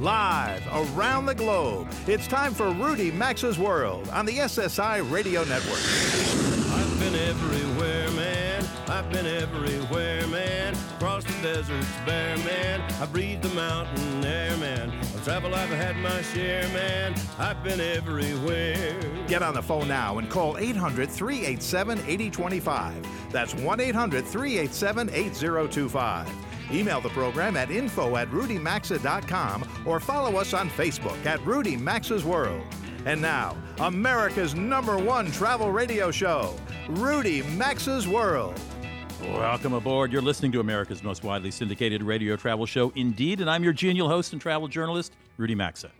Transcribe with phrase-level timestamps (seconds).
[0.00, 0.64] Live
[0.96, 5.80] around the globe, it's time for Rudy Maxa's World on the SSI Radio Network.
[6.70, 8.64] I've been everywhere, man.
[8.86, 10.76] I've been everywhere, man.
[10.94, 12.80] Across the deserts bare, man.
[13.02, 14.90] I breathed the mountain air, man.
[14.90, 17.16] Of travel I've had my share, man.
[17.36, 19.00] I've been everywhere.
[19.26, 23.32] Get on the phone now and call 800 387 8025.
[23.32, 26.47] That's 1 800 387 8025.
[26.70, 32.24] Email the program at info at rudymaxa.com or follow us on Facebook at Rudy Maxa's
[32.24, 32.62] World.
[33.06, 36.54] And now, America's number one travel radio show,
[36.88, 38.60] Rudy Maxa's World.
[39.22, 40.12] Welcome aboard.
[40.12, 44.08] You're listening to America's most widely syndicated radio travel show, Indeed, and I'm your genial
[44.08, 45.90] host and travel journalist, Rudy Maxa.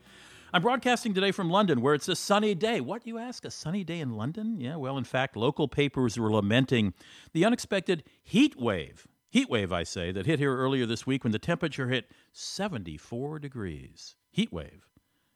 [0.52, 2.80] I'm broadcasting today from London, where it's a sunny day.
[2.80, 3.44] What, you ask?
[3.44, 4.60] A sunny day in London?
[4.60, 6.94] Yeah, well, in fact, local papers were lamenting
[7.32, 11.32] the unexpected heat wave Heat wave, I say, that hit here earlier this week when
[11.32, 14.16] the temperature hit 74 degrees.
[14.30, 14.86] Heat wave.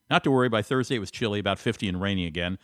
[0.09, 2.59] Not to worry, by Thursday it was chilly, about 50 and rainy again.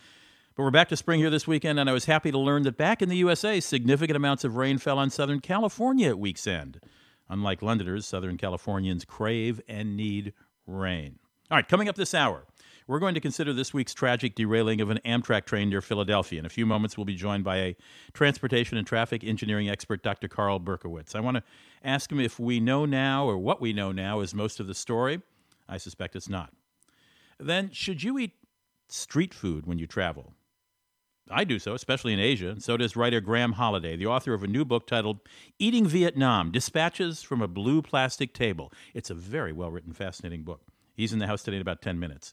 [0.57, 2.77] But we're back to spring here this weekend, and I was happy to learn that
[2.77, 6.81] back in the USA, significant amounts of rain fell on Southern California at week's end.
[7.29, 10.33] Unlike Londoners, Southern Californians crave and need
[10.67, 11.19] rain.
[11.51, 12.45] All right, coming up this hour,
[12.89, 16.39] we're going to consider this week's tragic derailing of an Amtrak train near Philadelphia.
[16.39, 17.77] In a few moments, we'll be joined by a
[18.15, 20.27] transportation and traffic engineering expert, Dr.
[20.27, 21.15] Carl Berkowitz.
[21.15, 21.43] I want to
[21.85, 24.75] ask him if we know now or what we know now is most of the
[24.75, 25.21] story.
[25.69, 26.51] I suspect it's not.
[27.39, 28.33] Then, should you eat
[28.89, 30.33] street food when you travel?
[31.31, 34.43] I do so, especially in Asia, and so does writer Graham Holliday, the author of
[34.43, 35.21] a new book titled
[35.59, 38.73] Eating Vietnam Dispatches from a Blue Plastic Table.
[38.95, 40.63] It's a very well written, fascinating book.
[40.95, 42.33] He's in the house today in about 10 minutes.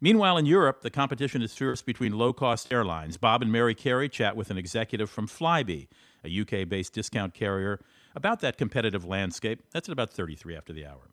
[0.00, 3.18] Meanwhile, in Europe, the competition is fierce between low cost airlines.
[3.18, 5.88] Bob and Mary Carey chat with an executive from Flybe,
[6.24, 7.80] a UK based discount carrier,
[8.14, 9.62] about that competitive landscape.
[9.72, 11.10] That's at about 33 after the hour.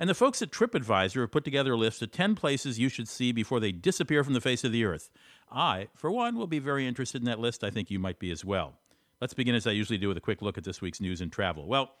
[0.00, 3.06] And the folks at TripAdvisor have put together a list of 10 places you should
[3.06, 5.10] see before they disappear from the face of the earth.
[5.50, 7.62] I, for one, will be very interested in that list.
[7.62, 8.74] I think you might be as well.
[9.20, 11.30] Let's begin, as I usually do, with a quick look at this week's news and
[11.30, 11.68] travel.
[11.68, 11.92] Well,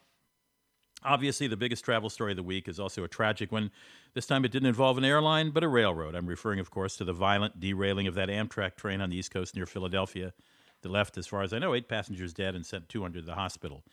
[1.04, 3.70] Obviously, the biggest travel story of the week is also a tragic one.
[4.14, 6.14] This time it didn't involve an airline, but a railroad.
[6.14, 9.30] I'm referring, of course, to the violent derailing of that Amtrak train on the East
[9.30, 10.32] Coast near Philadelphia
[10.80, 13.34] that left, as far as I know, eight passengers dead and sent 200 to the
[13.34, 13.84] hospital.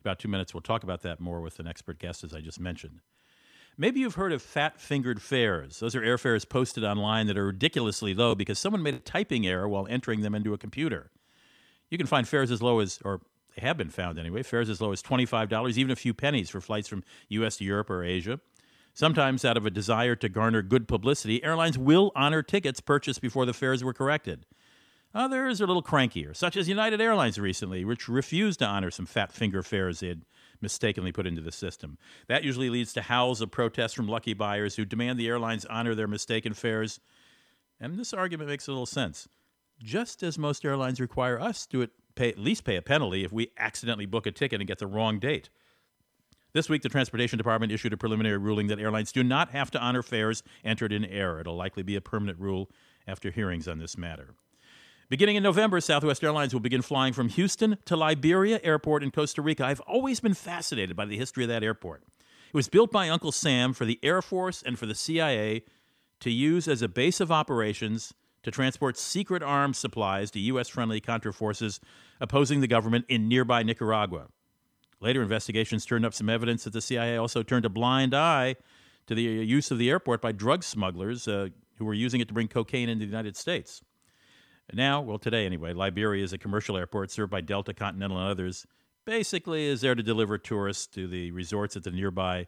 [0.00, 2.60] About two minutes, we'll talk about that more with an expert guest, as I just
[2.60, 3.00] mentioned.
[3.76, 5.80] Maybe you've heard of fat fingered fares.
[5.80, 9.68] Those are airfares posted online that are ridiculously low because someone made a typing error
[9.68, 11.10] while entering them into a computer.
[11.90, 13.20] You can find fares as low as, or
[13.54, 16.60] they have been found anyway, fares as low as $25, even a few pennies for
[16.60, 18.40] flights from US to Europe or Asia.
[18.94, 23.46] Sometimes, out of a desire to garner good publicity, airlines will honor tickets purchased before
[23.46, 24.46] the fares were corrected.
[25.14, 29.06] Others are a little crankier, such as United Airlines recently, which refused to honor some
[29.06, 30.22] fat finger fares they had
[30.60, 31.98] mistakenly put into the system.
[32.28, 35.94] That usually leads to howls of protest from lucky buyers who demand the airlines honor
[35.94, 37.00] their mistaken fares.
[37.80, 39.26] And this argument makes a little sense.
[39.82, 43.50] Just as most airlines require us to pay, at least pay a penalty if we
[43.58, 45.50] accidentally book a ticket and get the wrong date.
[46.52, 49.80] This week, the Transportation Department issued a preliminary ruling that airlines do not have to
[49.80, 51.40] honor fares entered in error.
[51.40, 52.70] It'll likely be a permanent rule
[53.06, 54.34] after hearings on this matter.
[55.08, 59.42] Beginning in November, Southwest Airlines will begin flying from Houston to Liberia Airport in Costa
[59.42, 59.64] Rica.
[59.64, 62.04] I've always been fascinated by the history of that airport.
[62.48, 65.64] It was built by Uncle Sam for the Air Force and for the CIA
[66.20, 70.68] to use as a base of operations to transport secret arms supplies to U.S.
[70.68, 71.80] friendly Contra forces
[72.20, 74.26] opposing the government in nearby Nicaragua.
[75.00, 78.56] Later investigations turned up some evidence that the CIA also turned a blind eye
[79.06, 81.48] to the use of the airport by drug smugglers uh,
[81.78, 83.82] who were using it to bring cocaine into the United States.
[84.72, 88.66] Now, well, today anyway, Liberia is a commercial airport served by Delta, Continental, and others.
[89.04, 92.46] Basically, is there to deliver tourists to the resorts at the nearby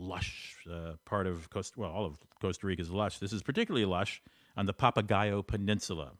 [0.00, 1.78] lush uh, part of Costa.
[1.78, 3.18] Well, all of Costa Rica is lush.
[3.18, 4.22] This is particularly lush
[4.56, 6.12] on the Papagayo Peninsula.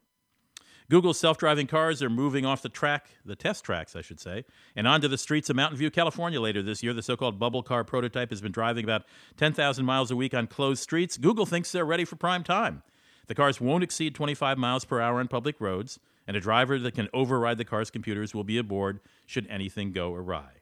[0.91, 4.45] Google's self driving cars are moving off the track, the test tracks, I should say,
[4.75, 6.93] and onto the streets of Mountain View, California later this year.
[6.93, 9.05] The so called bubble car prototype has been driving about
[9.37, 11.17] 10,000 miles a week on closed streets.
[11.17, 12.83] Google thinks they're ready for prime time.
[13.29, 16.95] The cars won't exceed 25 miles per hour on public roads, and a driver that
[16.95, 20.60] can override the car's computers will be aboard should anything go awry.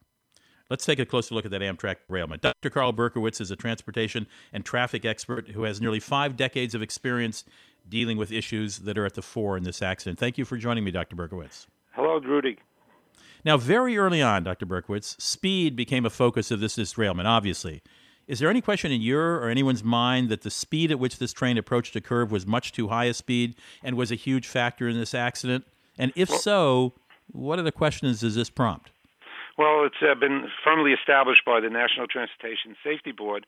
[0.70, 2.42] Let's take a closer look at that Amtrak derailment.
[2.42, 2.68] Dr.
[2.68, 7.44] Carl Berkowitz is a transportation and traffic expert who has nearly five decades of experience
[7.88, 10.18] dealing with issues that are at the fore in this accident.
[10.18, 11.16] Thank you for joining me, Dr.
[11.16, 11.66] Berkowitz.
[11.92, 12.58] Hello, Rudy.
[13.44, 14.66] Now, very early on, Dr.
[14.66, 17.82] Berkowitz, speed became a focus of this derailment, obviously.
[18.26, 21.32] Is there any question in your or anyone's mind that the speed at which this
[21.32, 24.86] train approached a curve was much too high a speed and was a huge factor
[24.86, 25.64] in this accident?
[25.96, 26.92] And if so,
[27.32, 28.90] what are the questions does this prompt?
[29.58, 33.44] Well, it's uh, been firmly established by the National Transportation Safety Board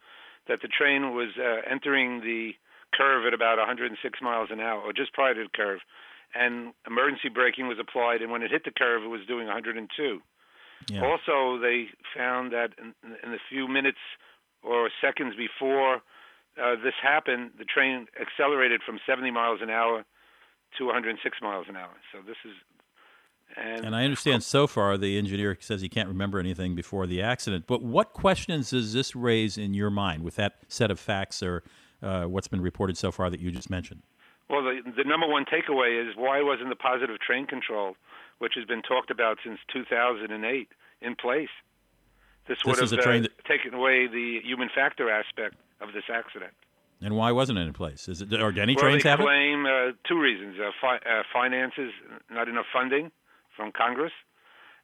[0.49, 2.53] that the train was uh, entering the
[2.93, 5.79] curve at about 106 miles an hour, or just prior to the curve,
[6.35, 9.87] and emergency braking was applied, and when it hit the curve, it was doing 102.
[10.89, 11.07] Yeah.
[11.07, 11.87] Also, they
[12.17, 14.03] found that in, in the few minutes
[14.63, 16.03] or seconds before
[16.59, 20.05] uh, this happened, the train accelerated from 70 miles an hour
[20.79, 21.95] to 106 miles an hour.
[22.13, 22.53] So this is.
[23.57, 27.23] And, and I understand so far the engineer says he can't remember anything before the
[27.23, 27.67] accident.
[27.67, 31.63] But what questions does this raise in your mind with that set of facts or
[32.03, 34.03] uh, what's been reported so far that you just mentioned?
[34.49, 37.97] Well, the, the number one takeaway is why wasn't the positive train control,
[38.39, 40.69] which has been talked about since 2008,
[41.03, 41.49] in place?
[42.49, 43.45] This would this have uh, that...
[43.45, 46.53] taken away the human factor aspect of this accident.
[47.03, 48.09] And why wasn't it in place?
[48.09, 49.71] Is it, or any well, trains they have claim, it?
[49.71, 51.93] Uh, two reasons: uh, fi- uh, finances,
[52.31, 53.11] not enough funding
[53.61, 54.13] from Congress,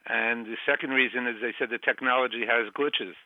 [0.07, 3.17] and the second reason is they said the technology has glitches.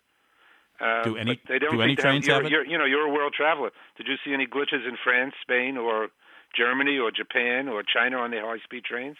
[0.80, 2.52] Uh, do any they don't do any trains have, have it?
[2.52, 3.70] You're, you know, you're a world traveler.
[3.98, 6.08] Did you see any glitches in France, Spain, or
[6.56, 9.16] Germany, or Japan, or China on their high-speed trains?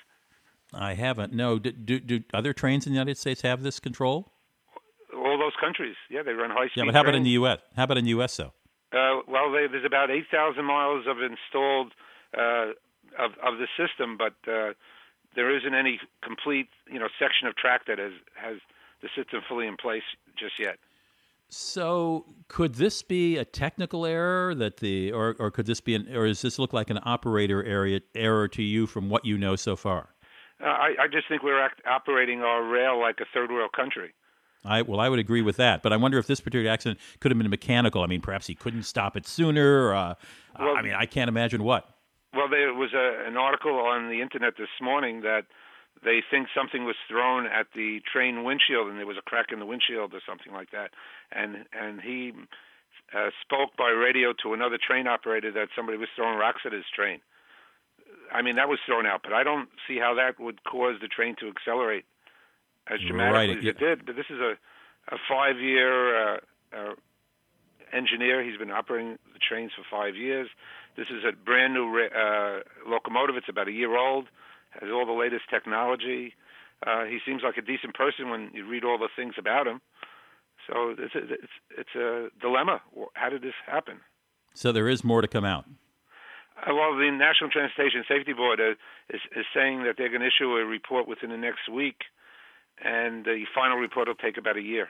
[0.72, 1.34] I haven't.
[1.34, 1.58] No.
[1.58, 4.32] Do, do, do other trains in the United States have this control?
[5.14, 6.76] All those countries, yeah, they run high-speed.
[6.76, 7.14] Yeah, but how trains.
[7.14, 7.58] about in the U.S.?
[7.76, 8.36] How about in the U.S.
[8.36, 8.52] though?
[8.92, 11.92] Uh, well, they, there's about 8,000 miles of installed
[12.38, 12.72] uh,
[13.18, 14.72] of of the system, but uh,
[15.34, 18.56] there isn't any complete, you know, section of track that has has
[19.02, 20.02] the system fully in place
[20.38, 20.78] just yet.
[21.52, 26.14] So, could this be a technical error that the, or, or could this be an,
[26.14, 29.56] or does this look like an operator area error to you from what you know
[29.56, 30.10] so far?
[30.62, 34.14] Uh, I, I just think we're act- operating our rail like a third world country.
[34.64, 37.32] I well, I would agree with that, but I wonder if this particular accident could
[37.32, 38.02] have been mechanical.
[38.02, 39.94] I mean, perhaps he couldn't stop it sooner.
[39.94, 40.14] Uh,
[40.58, 41.88] well, I mean, I can't imagine what.
[42.34, 45.46] Well, there was a, an article on the internet this morning that
[46.04, 49.58] they think something was thrown at the train windshield, and there was a crack in
[49.58, 50.90] the windshield or something like that.
[51.32, 52.32] And and he
[53.14, 56.84] uh, spoke by radio to another train operator that somebody was throwing rocks at his
[56.94, 57.20] train.
[58.32, 61.08] I mean, that was thrown out, but I don't see how that would cause the
[61.08, 62.04] train to accelerate
[62.86, 63.58] as dramatically right.
[63.58, 64.06] as it did.
[64.06, 64.54] But this is a
[65.08, 66.38] a five year uh,
[66.72, 66.94] uh,
[67.92, 68.42] engineer.
[68.42, 70.48] He's been operating the trains for five years.
[70.96, 73.36] This is a brand new uh, locomotive.
[73.36, 74.26] It's about a year old.
[74.70, 76.34] Has all the latest technology.
[76.86, 79.80] Uh, he seems like a decent person when you read all the things about him.
[80.66, 82.80] So it's a, it's it's a dilemma.
[83.14, 84.00] How did this happen?
[84.54, 85.64] So there is more to come out.
[86.56, 88.72] Uh, well, the National Transportation Safety Board uh,
[89.14, 92.02] is, is saying that they're going to issue a report within the next week,
[92.84, 94.88] and the final report will take about a year.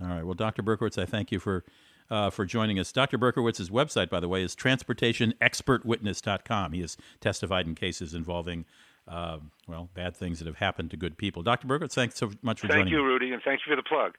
[0.00, 0.24] All right.
[0.24, 0.62] Well, Dr.
[0.62, 1.64] Berkowitz, I thank you for
[2.10, 2.92] uh, for joining us.
[2.92, 3.16] Dr.
[3.18, 6.72] Berkowitz's website, by the way, is transportationexpertwitness.com.
[6.72, 8.64] He has testified in cases involving,
[9.06, 11.42] uh, well, bad things that have happened to good people.
[11.42, 11.66] Dr.
[11.66, 13.06] Berkowitz, thanks so much for thank joining Thank you.
[13.06, 14.16] Rudy, and thank you for the plug.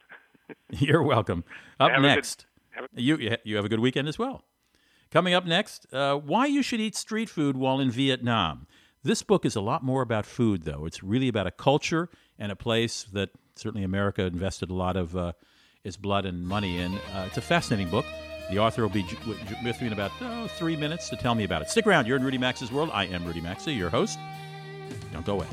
[0.70, 1.44] You're welcome.
[1.80, 2.46] Up have next,
[2.76, 4.44] good, you you have a good weekend as well.
[5.12, 8.66] Coming up next, uh, why you should eat street food while in Vietnam.
[9.04, 10.86] This book is a lot more about food, though.
[10.86, 15.18] It's really about a culture and a place that certainly America invested a lot of
[15.18, 15.34] uh,
[15.83, 16.94] its blood and money in.
[17.13, 18.06] Uh, it's a fascinating book.
[18.50, 19.06] The author will be
[19.63, 21.70] with me in about oh, three minutes to tell me about it.
[21.70, 22.06] Stick around.
[22.06, 22.89] You're in Rudy Maxa's World.
[22.94, 24.20] I am Rudy Maxa, your host.
[25.13, 25.48] Don't go away.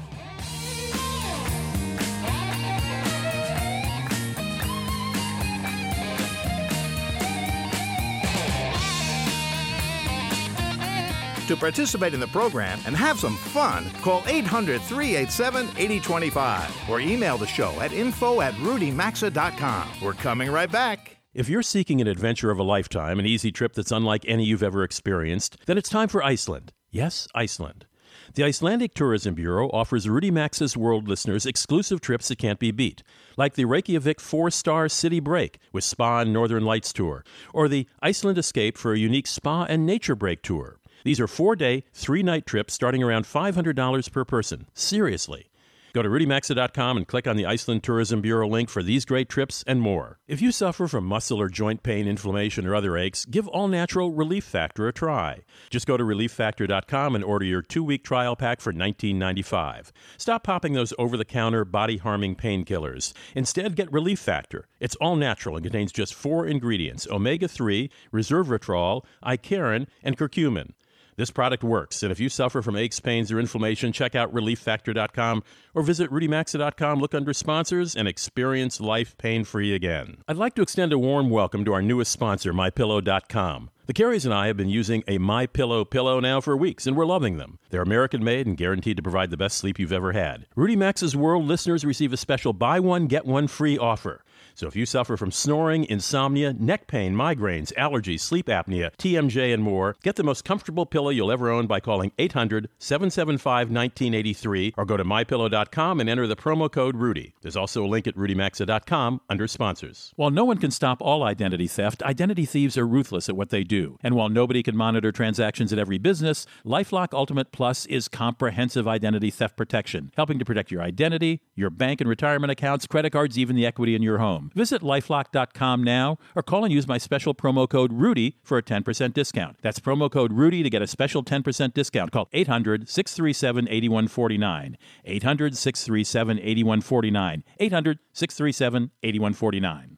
[11.48, 17.38] To participate in the program and have some fun, call 800 387 8025 or email
[17.38, 19.88] the show at info at rudymaxa.com.
[20.02, 21.16] We're coming right back.
[21.32, 24.62] If you're seeking an adventure of a lifetime, an easy trip that's unlike any you've
[24.62, 26.74] ever experienced, then it's time for Iceland.
[26.90, 27.86] Yes, Iceland.
[28.34, 33.02] The Icelandic Tourism Bureau offers Rudy Maxa's World listeners exclusive trips that can't be beat,
[33.38, 37.24] like the Reykjavik four star city break with spa and Northern Lights tour,
[37.54, 40.77] or the Iceland Escape for a unique spa and nature break tour.
[41.04, 44.66] These are four day, three night trips starting around $500 per person.
[44.74, 45.50] Seriously.
[45.94, 49.64] Go to rudymaxa.com and click on the Iceland Tourism Bureau link for these great trips
[49.66, 50.18] and more.
[50.26, 54.12] If you suffer from muscle or joint pain, inflammation, or other aches, give All Natural
[54.12, 55.40] Relief Factor a try.
[55.70, 59.90] Just go to relieffactor.com and order your two week trial pack for $19.95.
[60.18, 63.12] Stop popping those over the counter, body harming painkillers.
[63.34, 64.68] Instead, get Relief Factor.
[64.80, 70.72] It's all natural and contains just four ingredients omega 3, resveratrol, icariin, and curcumin.
[71.18, 75.42] This product works, and if you suffer from aches, pains, or inflammation, check out relieffactor.com
[75.74, 80.18] or visit rudymaxa.com, look under sponsors, and experience life pain free again.
[80.28, 83.70] I'd like to extend a warm welcome to our newest sponsor, mypillow.com.
[83.86, 86.96] The Careys and I have been using a My Pillow pillow now for weeks, and
[86.96, 87.58] we're loving them.
[87.70, 90.46] They're American made and guaranteed to provide the best sleep you've ever had.
[90.54, 94.22] Rudy Maxa's World listeners receive a special buy one get one free offer.
[94.58, 99.62] So if you suffer from snoring, insomnia, neck pain, migraines, allergies, sleep apnea, TMJ, and
[99.62, 104.84] more, get the most comfortable pillow you'll ever own by calling 800 775 1983 or
[104.84, 107.34] go to mypillow.com and enter the promo code Rudy.
[107.40, 110.12] There's also a link at rudymaxa.com under sponsors.
[110.16, 113.62] While no one can stop all identity theft, identity thieves are ruthless at what they
[113.62, 113.96] do.
[114.02, 119.30] And while nobody can monitor transactions at every business, Lifelock Ultimate Plus is comprehensive identity
[119.30, 123.54] theft protection, helping to protect your identity, your bank and retirement accounts, credit cards, even
[123.54, 124.47] the equity in your home.
[124.54, 129.12] Visit lifelock.com now or call and use my special promo code Rudy for a 10%
[129.12, 129.56] discount.
[129.62, 132.12] That's promo code Rudy to get a special 10% discount.
[132.12, 134.78] Call 800 637 8149.
[135.04, 137.44] 800 637 8149.
[137.58, 139.97] 800 637 8149.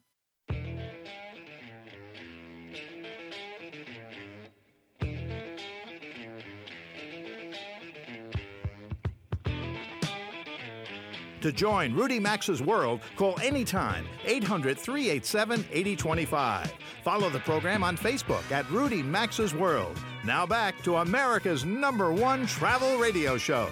[11.40, 16.72] To join Rudy Maxa's World, call anytime 800 387 8025.
[17.02, 19.98] Follow the program on Facebook at Rudy Maxa's World.
[20.22, 23.70] Now back to America's number one travel radio show.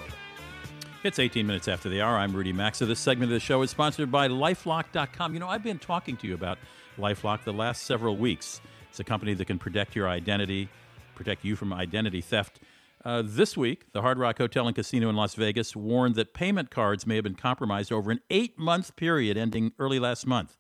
[1.04, 2.16] It's 18 minutes after the hour.
[2.16, 2.86] I'm Rudy Maxa.
[2.86, 5.34] This segment of the show is sponsored by Lifelock.com.
[5.34, 6.58] You know, I've been talking to you about
[6.98, 8.62] Lifelock the last several weeks.
[8.88, 10.70] It's a company that can protect your identity,
[11.14, 12.60] protect you from identity theft.
[13.04, 16.70] Uh, this week, the Hard Rock Hotel and Casino in Las Vegas warned that payment
[16.70, 20.56] cards may have been compromised over an eight month period ending early last month.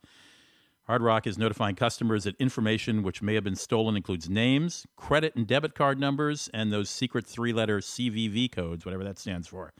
[0.86, 5.34] Hard Rock is notifying customers that information which may have been stolen includes names, credit
[5.36, 9.74] and debit card numbers, and those secret three letter CVV codes, whatever that stands for.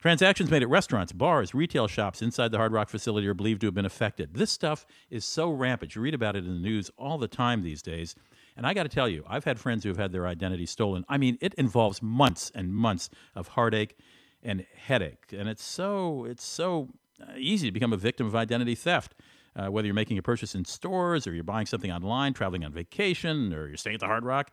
[0.00, 3.66] Transactions made at restaurants, bars, retail shops inside the Hard Rock facility are believed to
[3.66, 4.34] have been affected.
[4.34, 5.96] This stuff is so rampant.
[5.96, 8.14] You read about it in the news all the time these days.
[8.58, 11.04] And I got to tell you, I've had friends who have had their identity stolen.
[11.08, 13.96] I mean, it involves months and months of heartache
[14.42, 16.88] and headache, and it's so it's so
[17.22, 19.14] uh, easy to become a victim of identity theft.
[19.54, 22.72] Uh, whether you're making a purchase in stores or you're buying something online, traveling on
[22.72, 24.50] vacation, or you're staying at the Hard Rock,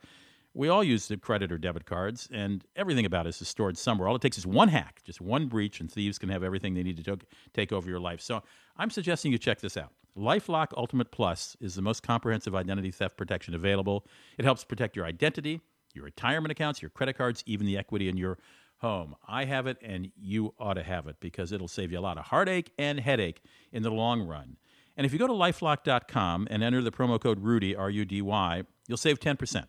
[0.54, 4.08] we all use the credit or debit cards, and everything about us is stored somewhere.
[4.08, 6.84] All it takes is one hack, just one breach, and thieves can have everything they
[6.84, 7.18] need to
[7.54, 8.22] take over your life.
[8.22, 8.44] So
[8.78, 9.92] I'm suggesting you check this out.
[10.18, 14.06] Lifelock Ultimate Plus is the most comprehensive identity theft protection available.
[14.38, 15.62] It helps protect your identity,
[15.94, 18.38] your retirement accounts, your credit cards, even the equity in your
[18.78, 19.16] home.
[19.28, 22.18] I have it, and you ought to have it because it'll save you a lot
[22.18, 23.42] of heartache and headache
[23.72, 24.58] in the long run.
[24.98, 28.22] And if you go to lifelock.com and enter the promo code Rudy, R U D
[28.22, 29.66] Y, you'll save 10%.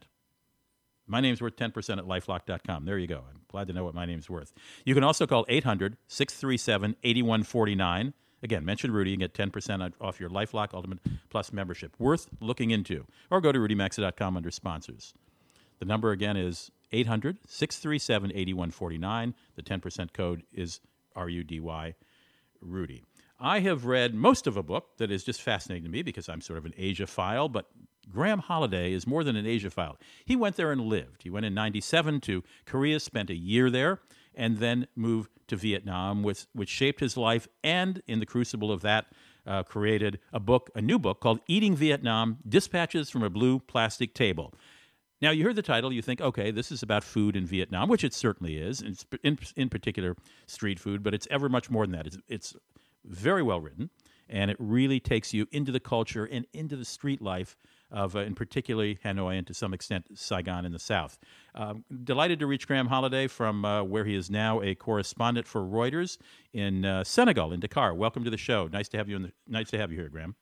[1.08, 2.84] My name's worth 10% at lifelock.com.
[2.84, 3.24] There you go.
[3.28, 4.52] I'm glad to know what my name's worth.
[4.84, 8.14] You can also call 800 637 8149.
[8.46, 11.00] Again, mention Rudy and get 10% off your Lifelock Ultimate
[11.30, 11.96] Plus membership.
[11.98, 13.04] Worth looking into.
[13.28, 15.14] Or go to rudymaxa.com under sponsors.
[15.80, 19.34] The number again is 800 637 8149.
[19.56, 20.78] The 10% code is
[21.16, 21.94] R U D Y,
[22.60, 23.02] Rudy.
[23.40, 26.40] I have read most of a book that is just fascinating to me because I'm
[26.40, 27.66] sort of an Asiaphile, but
[28.12, 29.96] Graham Holliday is more than an Asiaphile.
[30.24, 31.24] He went there and lived.
[31.24, 33.98] He went in 97 to Korea, spent a year there,
[34.36, 38.82] and then moved to Vietnam, which, which shaped his life, and in the crucible of
[38.82, 39.06] that,
[39.46, 44.12] uh, created a book, a new book called Eating Vietnam Dispatches from a Blue Plastic
[44.12, 44.52] Table.
[45.22, 48.04] Now, you heard the title, you think, okay, this is about food in Vietnam, which
[48.04, 48.82] it certainly is,
[49.22, 50.14] in, in particular
[50.46, 52.06] street food, but it's ever much more than that.
[52.06, 52.56] It's, it's
[53.04, 53.90] very well written,
[54.28, 57.56] and it really takes you into the culture and into the street life
[57.90, 61.18] of, uh, in particularly Hanoi and to some extent Saigon in the south.
[61.54, 65.62] Um, delighted to reach Graham Holliday from uh, where he is now a correspondent for
[65.62, 66.18] Reuters
[66.52, 67.94] in uh, Senegal, in Dakar.
[67.94, 68.68] Welcome to the show.
[68.68, 69.16] Nice to have you.
[69.16, 70.34] In The, nice to have you here, Graham.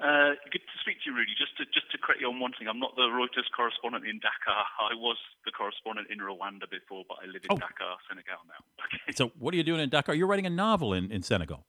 [0.00, 1.32] Uh, good to speak to you, Rudy.
[1.36, 4.16] Just to just to correct you on one thing, I'm not the Reuters correspondent in
[4.16, 4.64] Dakar.
[4.80, 7.56] I was the correspondent in Rwanda before, but I live in oh.
[7.56, 8.64] Dakar, Senegal now.
[8.90, 9.14] Okay.
[9.14, 10.14] So, what are you doing in Dakar?
[10.14, 11.66] You're writing a novel in, in Senegal.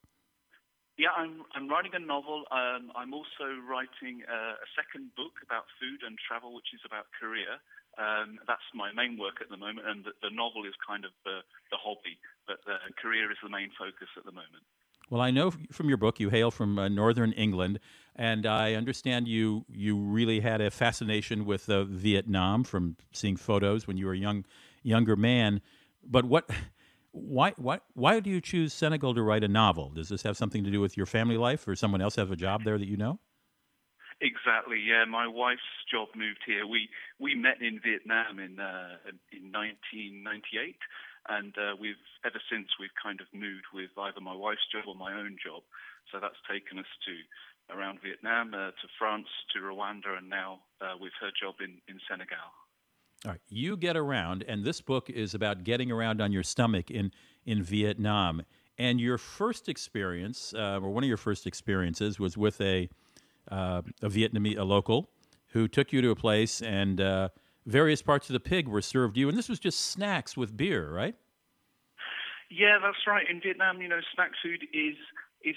[1.02, 2.46] Yeah, I'm I'm writing a novel.
[2.54, 7.10] Um, I'm also writing a, a, second book about food and travel, which is about
[7.18, 7.58] Korea.
[7.98, 11.10] Um, that's my main work at the moment, and the, the novel is kind of
[11.26, 11.42] the,
[11.74, 14.62] the hobby, but uh, Korea is the main focus at the moment.
[15.10, 17.80] Well, I know from your book you hail from uh, northern England,
[18.16, 23.88] and I understand you you really had a fascination with uh, Vietnam from seeing photos
[23.88, 24.46] when you were a young
[24.84, 25.62] younger man.
[26.04, 26.48] But what
[27.12, 29.90] why, why, why do you choose Senegal to write a novel?
[29.90, 32.36] Does this have something to do with your family life, or someone else have a
[32.36, 33.20] job there that you know?
[34.22, 34.78] Exactly.
[34.78, 36.68] Yeah, my wife's job moved here.
[36.68, 36.88] We
[37.18, 39.02] we met in Vietnam in uh,
[39.34, 40.78] in 1998,
[41.28, 44.94] and uh, we've ever since we've kind of moved with either my wife's job or
[44.94, 45.66] my own job.
[46.14, 47.14] So that's taken us to
[47.74, 51.98] around Vietnam uh, to France to Rwanda, and now uh, with her job in, in
[52.06, 52.54] Senegal.
[53.24, 56.90] All right, you get around, and this book is about getting around on your stomach
[56.90, 57.12] in
[57.46, 58.42] in Vietnam.
[58.80, 62.90] And your first experience, uh, or one of your first experiences, was with a
[63.52, 65.12] uh, a Vietnamese, a local,
[65.50, 67.30] who took you to a place, and uh,
[67.68, 70.92] various parts of the pig were served you, and this was just snacks with beer,
[70.92, 71.16] right?
[72.50, 73.26] Yeah, that's right.
[73.30, 74.96] In Vietnam, you know, snack food is
[75.44, 75.56] is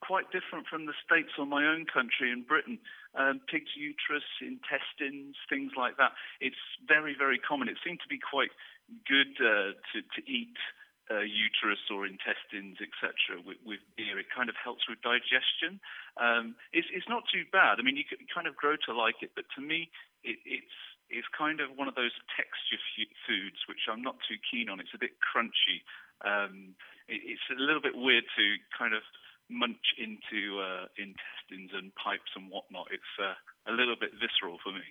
[0.00, 2.78] quite different from the States or my own country in Britain.
[3.14, 6.16] Um, pig's uterus, intestines, things like that.
[6.40, 6.56] It's
[6.88, 7.68] very, very common.
[7.68, 8.50] It seemed to be quite
[9.04, 10.56] good uh, to, to eat
[11.12, 14.16] uh, uterus or intestines, etc., with, with, beer.
[14.16, 15.76] It kind of helps with digestion.
[16.16, 17.76] Um, it's, it's, not too bad.
[17.76, 19.90] I mean, you kind of grow to like it, but to me,
[20.24, 20.78] it, it's
[21.12, 24.80] it's kind of one of those texture f- foods which I'm not too keen on.
[24.80, 25.84] It's a bit crunchy.
[26.24, 26.72] Um,
[27.04, 29.04] it, it's a little bit weird to kind of
[29.52, 32.88] munch into uh, intestines and pipes and whatnot.
[32.90, 33.36] It's uh,
[33.70, 34.84] a little bit visceral for me.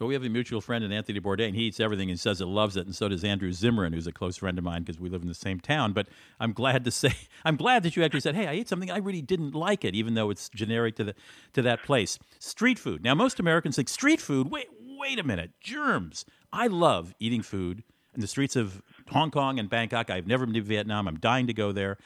[0.00, 1.54] Well, we have a mutual friend in Anthony Bourdain.
[1.54, 4.12] He eats everything and says it loves it, and so does Andrew Zimmern, who's a
[4.12, 5.92] close friend of mine because we live in the same town.
[5.92, 6.08] But
[6.40, 7.12] I'm glad to say,
[7.44, 9.94] I'm glad that you actually said, "Hey, I ate something I really didn't like it,"
[9.94, 11.14] even though it's generic to the
[11.52, 12.18] to that place.
[12.38, 13.04] Street food.
[13.04, 14.50] Now, most Americans think street food.
[14.50, 16.24] Wait, wait a minute, germs.
[16.50, 20.08] I love eating food in the streets of Hong Kong and Bangkok.
[20.08, 21.08] I've never been to Vietnam.
[21.08, 21.98] I'm dying to go there.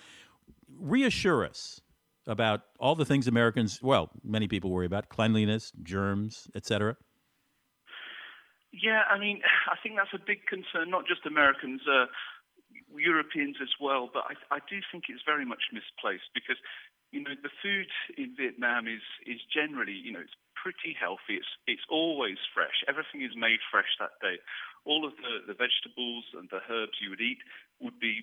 [0.69, 1.81] Reassure us
[2.27, 6.97] about all the things Americans, well, many people worry about cleanliness, germs, etc.
[8.73, 9.41] Yeah, I mean,
[9.71, 12.07] I think that's a big concern, not just Americans, uh,
[12.95, 16.59] Europeans as well, but I, I do think it's very much misplaced because,
[17.11, 21.43] you know, the food in Vietnam is, is generally, you know, it's pretty healthy.
[21.43, 22.83] It's, it's always fresh.
[22.87, 24.39] Everything is made fresh that day.
[24.87, 27.43] All of the, the vegetables and the herbs you would eat
[27.81, 28.23] would be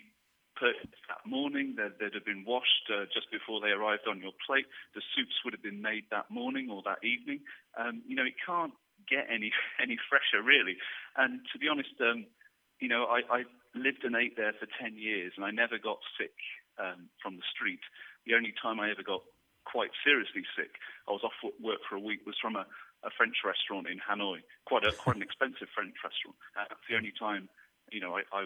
[0.61, 1.73] purchased that morning.
[1.73, 4.69] They'd, they'd have been washed uh, just before they arrived on your plate.
[4.93, 7.41] The soups would have been made that morning or that evening.
[7.73, 8.77] Um, you know, it can't
[9.09, 9.49] get any
[9.81, 10.77] any fresher really.
[11.17, 12.29] And to be honest, um,
[12.77, 13.39] you know, I, I
[13.73, 16.37] lived and ate there for ten years, and I never got sick
[16.77, 17.81] um, from the street.
[18.29, 19.25] The only time I ever got
[19.65, 20.77] quite seriously sick,
[21.09, 22.69] I was off work for a week, was from a,
[23.01, 26.37] a French restaurant in Hanoi, quite a quite an expensive French restaurant.
[26.53, 27.49] Uh, that's the only time,
[27.89, 28.45] you know, I, I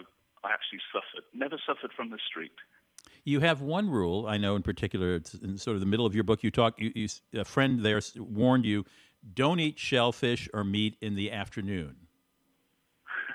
[0.50, 1.24] actually suffered.
[1.34, 2.52] Never suffered from the street.
[3.24, 5.14] You have one rule I know in particular.
[5.16, 6.42] It's in sort of the middle of your book.
[6.42, 6.80] You talk.
[6.80, 8.84] You, you, a friend there warned you:
[9.34, 11.96] don't eat shellfish or meat in the afternoon.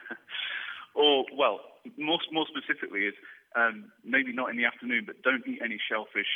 [0.96, 1.60] or well,
[1.98, 3.14] more more specifically is
[3.56, 6.32] um, maybe not in the afternoon, but don't eat any shellfish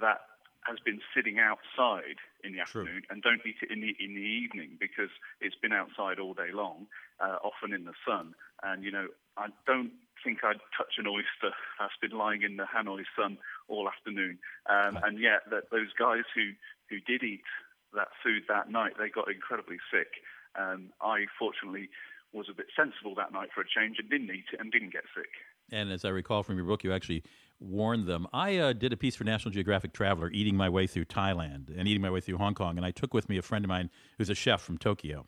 [0.00, 0.20] that
[0.66, 3.10] has been sitting outside in the afternoon, True.
[3.10, 6.52] and don't eat it in the in the evening because it's been outside all day
[6.54, 6.86] long,
[7.20, 8.34] uh, often in the sun.
[8.62, 9.92] And you know, I don't
[10.24, 14.38] think I'd touch an oyster that's been lying in the Hanoi sun all afternoon.
[14.68, 16.50] Um, and yet, that those guys who,
[16.88, 17.46] who did eat
[17.94, 20.22] that food that night, they got incredibly sick.
[20.58, 21.90] Um, I fortunately
[22.32, 24.92] was a bit sensible that night for a change and didn't eat it and didn't
[24.92, 25.30] get sick.
[25.70, 27.22] And as I recall from your book, you actually
[27.60, 28.26] warned them.
[28.32, 31.88] I uh, did a piece for National Geographic Traveler, eating my way through Thailand and
[31.88, 33.90] eating my way through Hong Kong, and I took with me a friend of mine
[34.18, 35.26] who's a chef from Tokyo.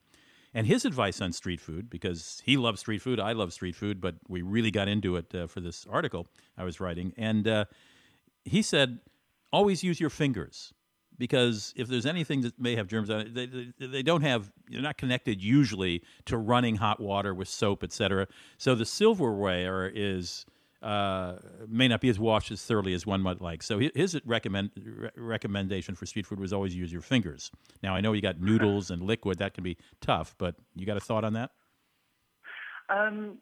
[0.55, 4.01] And his advice on street food, because he loves street food, I love street food,
[4.01, 7.13] but we really got into it uh, for this article I was writing.
[7.17, 7.65] And uh,
[8.45, 8.99] he said,
[9.53, 10.73] always use your fingers
[11.19, 14.51] because if there's anything that may have germs on it, they, they, they, don't have,
[14.71, 18.27] they're not connected usually to running hot water with soap, etc.
[18.57, 20.47] So the silverware is
[20.83, 21.37] uh,
[21.69, 23.63] may not be as washed as thoroughly as one might like.
[23.63, 27.51] So his recommend re- recommendation for street food was always use your fingers.
[27.83, 30.97] Now I know you got noodles and liquid that can be tough, but you got
[30.97, 31.51] a thought on that?
[32.89, 33.39] Um,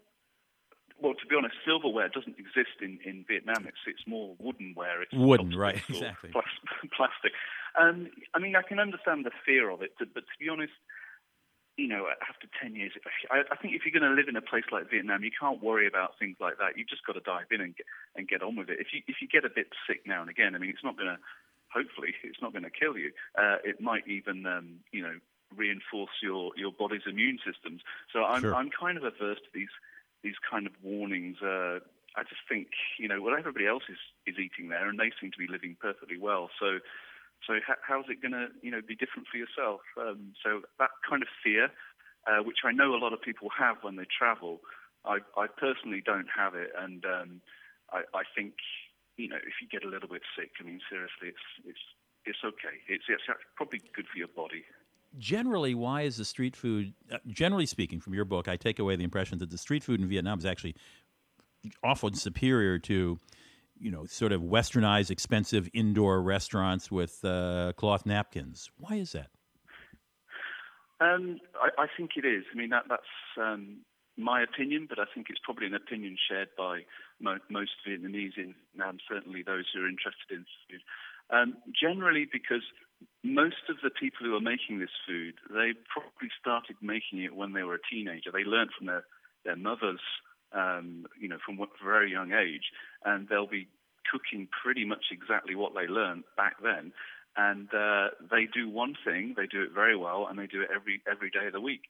[1.01, 3.67] well, to be honest, silverware doesn't exist in, in Vietnam.
[3.69, 5.03] It's it's more woodenware.
[5.03, 5.81] It's wooden, right?
[5.89, 6.31] Exactly.
[6.97, 7.33] Plastic.
[7.79, 10.73] Um, I mean, I can understand the fear of it, but to be honest,
[11.77, 12.93] you know, after 10 years,
[13.31, 15.63] I, I think if you're going to live in a place like Vietnam, you can't
[15.63, 16.77] worry about things like that.
[16.77, 17.87] You've just got to dive in and get,
[18.17, 18.81] and get on with it.
[18.81, 20.97] If you, if you get a bit sick now and again, I mean, it's not
[20.97, 21.19] going to,
[21.69, 23.13] hopefully, it's not going to kill you.
[23.37, 25.21] Uh, it might even, um, you know,
[25.55, 27.83] reinforce your, your body's immune systems.
[28.13, 28.55] So I'm, sure.
[28.55, 29.73] I'm kind of averse to these,
[30.25, 31.37] these kind of warnings.
[31.43, 31.85] Uh,
[32.17, 35.31] I just think, you know, well, everybody else is, is eating there and they seem
[35.31, 36.49] to be living perfectly well.
[36.59, 36.81] So,
[37.47, 39.81] so how's it going to, you know, be different for yourself?
[40.01, 41.69] Um, so that kind of fear,
[42.27, 44.61] uh, which I know a lot of people have when they travel,
[45.05, 47.41] I, I personally don't have it, and um,
[47.93, 48.55] I, I think,
[49.17, 51.79] you know, if you get a little bit sick, I mean, seriously, it's it's
[52.27, 52.83] it's okay.
[52.89, 53.23] It's, it's
[53.55, 54.65] probably good for your body.
[55.19, 56.93] Generally, why is the street food?
[57.11, 60.01] Uh, generally speaking, from your book, I take away the impression that the street food
[60.01, 60.75] in Vietnam is actually
[61.83, 63.19] often superior to
[63.81, 68.71] you know, sort of westernized, expensive indoor restaurants with uh, cloth napkins.
[68.79, 69.31] Why is that?
[71.01, 72.45] Um, I, I, think it is.
[72.53, 73.03] I mean, that, that's
[73.37, 73.81] um,
[74.17, 76.83] my opinion, but I think it's probably an opinion shared by
[77.21, 78.55] mo- most Vietnamese, and
[79.09, 80.81] certainly those who are interested in food.
[81.29, 82.63] Um, generally, because
[83.23, 87.53] most of the people who are making this food, they probably started making it when
[87.53, 88.31] they were a teenager.
[88.33, 89.05] They learned from their,
[89.45, 90.01] their mothers,
[90.57, 92.73] um, you know, from a very young age,
[93.05, 93.69] and they'll be
[94.11, 96.93] cooking pretty much exactly what they learned back then.
[97.37, 100.69] And uh, they do one thing, they do it very well, and they do it
[100.75, 101.83] every every day of the week.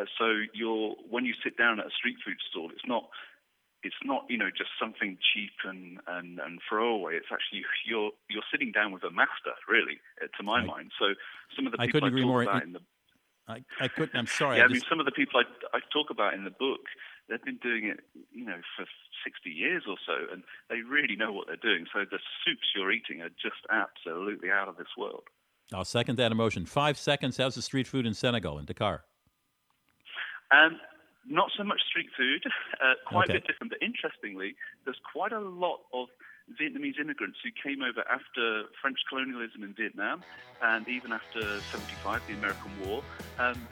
[0.00, 3.04] Uh, so you're when you sit down at a street food stall, it's not
[3.82, 7.16] it's not you know just something cheap and and and throwaway.
[7.16, 10.92] It's actually you're you're sitting down with a master, really, uh, to my mind.
[10.98, 11.12] So
[11.54, 12.42] some of the people I couldn't I agree talk more.
[12.42, 12.80] about in the
[13.48, 14.18] I, I couldn't.
[14.18, 14.56] I'm sorry.
[14.56, 16.50] yeah, I, I, just, mean some of the people I I talk about in the
[16.50, 16.80] book,
[17.28, 18.00] they've been doing it
[18.32, 18.84] you know for
[19.24, 21.86] 60 years or so, and they really know what they're doing.
[21.92, 25.24] So the soups you're eating are just absolutely out of this world.
[25.72, 26.64] I'll second that emotion.
[26.64, 27.36] Five seconds.
[27.36, 29.04] How's the street food in Senegal in Dakar?
[30.52, 30.78] Um,
[31.26, 32.44] not so much street food,
[32.80, 33.38] uh, quite Okay.
[33.38, 33.70] a bit different.
[33.72, 36.06] But interestingly, there's quite a lot of
[36.60, 40.22] Vietnamese immigrants who came over after French colonialism in Vietnam
[40.62, 43.02] and even after 75, the American War.
[43.38, 43.66] Um,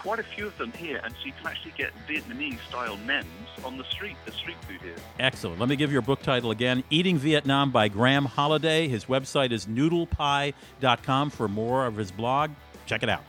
[0.00, 3.26] quite a few of them here, and so you can actually get Vietnamese style nems
[3.64, 4.94] on the street, the street food here.
[5.18, 5.60] Excellent.
[5.60, 8.88] Let me give your book title again Eating Vietnam by Graham Holliday.
[8.88, 12.50] His website is noodlepie.com for more of his blog.
[12.86, 13.24] Check it out.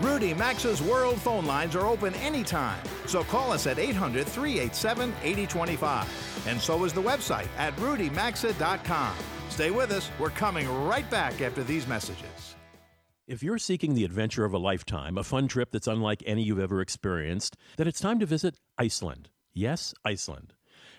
[0.00, 6.44] Rudy Maxa's World phone lines are open anytime, so call us at 800 387 8025.
[6.46, 9.14] And so is the website at rudymaxa.com.
[9.48, 10.10] Stay with us.
[10.18, 12.25] We're coming right back after these messages.
[13.26, 16.60] If you're seeking the adventure of a lifetime, a fun trip that's unlike any you've
[16.60, 19.30] ever experienced, then it's time to visit Iceland.
[19.52, 20.52] Yes, Iceland.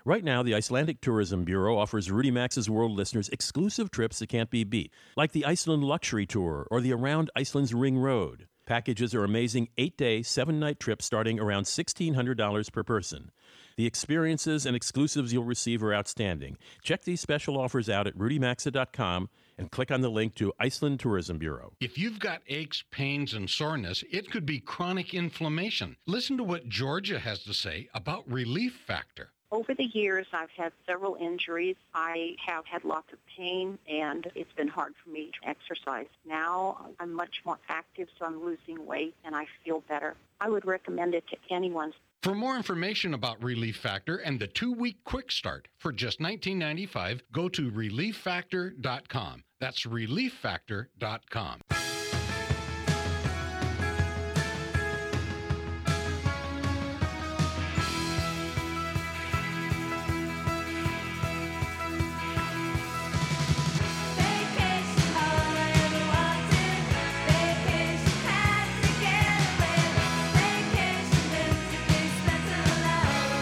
[0.03, 4.49] Right now, the Icelandic Tourism Bureau offers Rudy Maxa's World listeners exclusive trips that can't
[4.49, 8.49] be beat, like the Iceland Luxury Tour or the Around Iceland's Ring Road.
[8.65, 13.31] Packages are amazing eight day, seven night trips starting around $1,600 per person.
[13.77, 16.57] The experiences and exclusives you'll receive are outstanding.
[16.83, 21.37] Check these special offers out at rudymaxa.com and click on the link to Iceland Tourism
[21.37, 21.73] Bureau.
[21.79, 25.97] If you've got aches, pains, and soreness, it could be chronic inflammation.
[26.05, 29.31] Listen to what Georgia has to say about Relief Factor.
[29.49, 31.77] Over the years, I've had several injuries.
[31.93, 36.07] I have had lots of pain, and it's been hard for me to exercise.
[36.25, 40.15] Now I'm much more active, so I'm losing weight, and I feel better.
[40.41, 41.93] I would recommend it to anyone.
[42.23, 47.47] For more information about Relief Factor and the two-week quick start for just $19.95, go
[47.47, 49.43] to relieffactor.com.
[49.59, 51.61] That's relieffactor.com.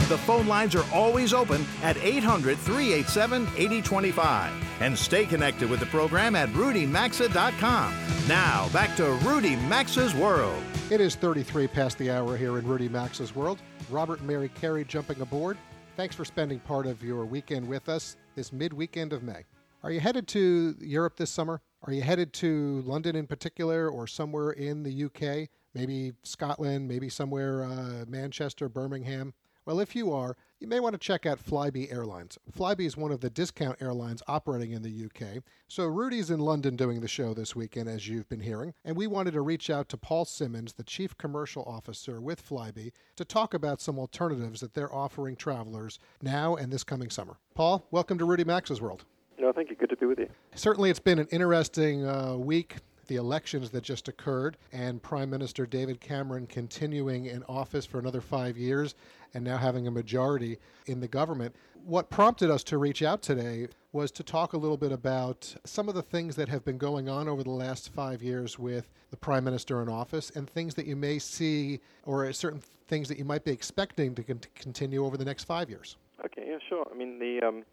[0.08, 4.65] The phone lines are always open at 800 387 8025.
[4.80, 7.94] And stay connected with the program at rudymaxa.com.
[8.28, 10.62] Now, back to Rudy Maxa's World.
[10.90, 13.60] It is 33 past the hour here in Rudy Maxa's World.
[13.90, 15.58] Robert and Mary Carey jumping aboard.
[15.96, 19.46] Thanks for spending part of your weekend with us this mid weekend of May.
[19.84, 21.62] Are you headed to Europe this summer?
[21.84, 25.48] Are you headed to London in particular or somewhere in the UK?
[25.76, 29.34] Maybe Scotland, maybe somewhere uh, Manchester, Birmingham?
[29.66, 32.38] Well, if you are, you may want to check out Flybe Airlines.
[32.56, 35.42] Flybe is one of the discount airlines operating in the UK.
[35.68, 39.08] So Rudy's in London doing the show this weekend, as you've been hearing, and we
[39.08, 43.56] wanted to reach out to Paul Simmons, the Chief Commercial Officer with Flybe, to talk
[43.56, 47.38] about some alternatives that they're offering travelers now and this coming summer.
[47.56, 49.04] Paul, welcome to Rudy Maxa's World.
[49.40, 49.76] No, thank you.
[49.76, 50.30] Good to be with you.
[50.54, 52.76] Certainly, it's been an interesting uh, week.
[53.08, 58.20] The elections that just occurred, and Prime Minister David Cameron continuing in office for another
[58.20, 58.96] five years
[59.36, 61.54] and now having a majority in the government.
[61.86, 65.88] What prompted us to reach out today was to talk a little bit about some
[65.88, 69.18] of the things that have been going on over the last five years with the
[69.18, 73.26] Prime Minister in office and things that you may see or certain things that you
[73.26, 75.98] might be expecting to con- continue over the next five years.
[76.26, 76.88] Okay, yeah, sure.
[76.92, 77.64] I mean, the um,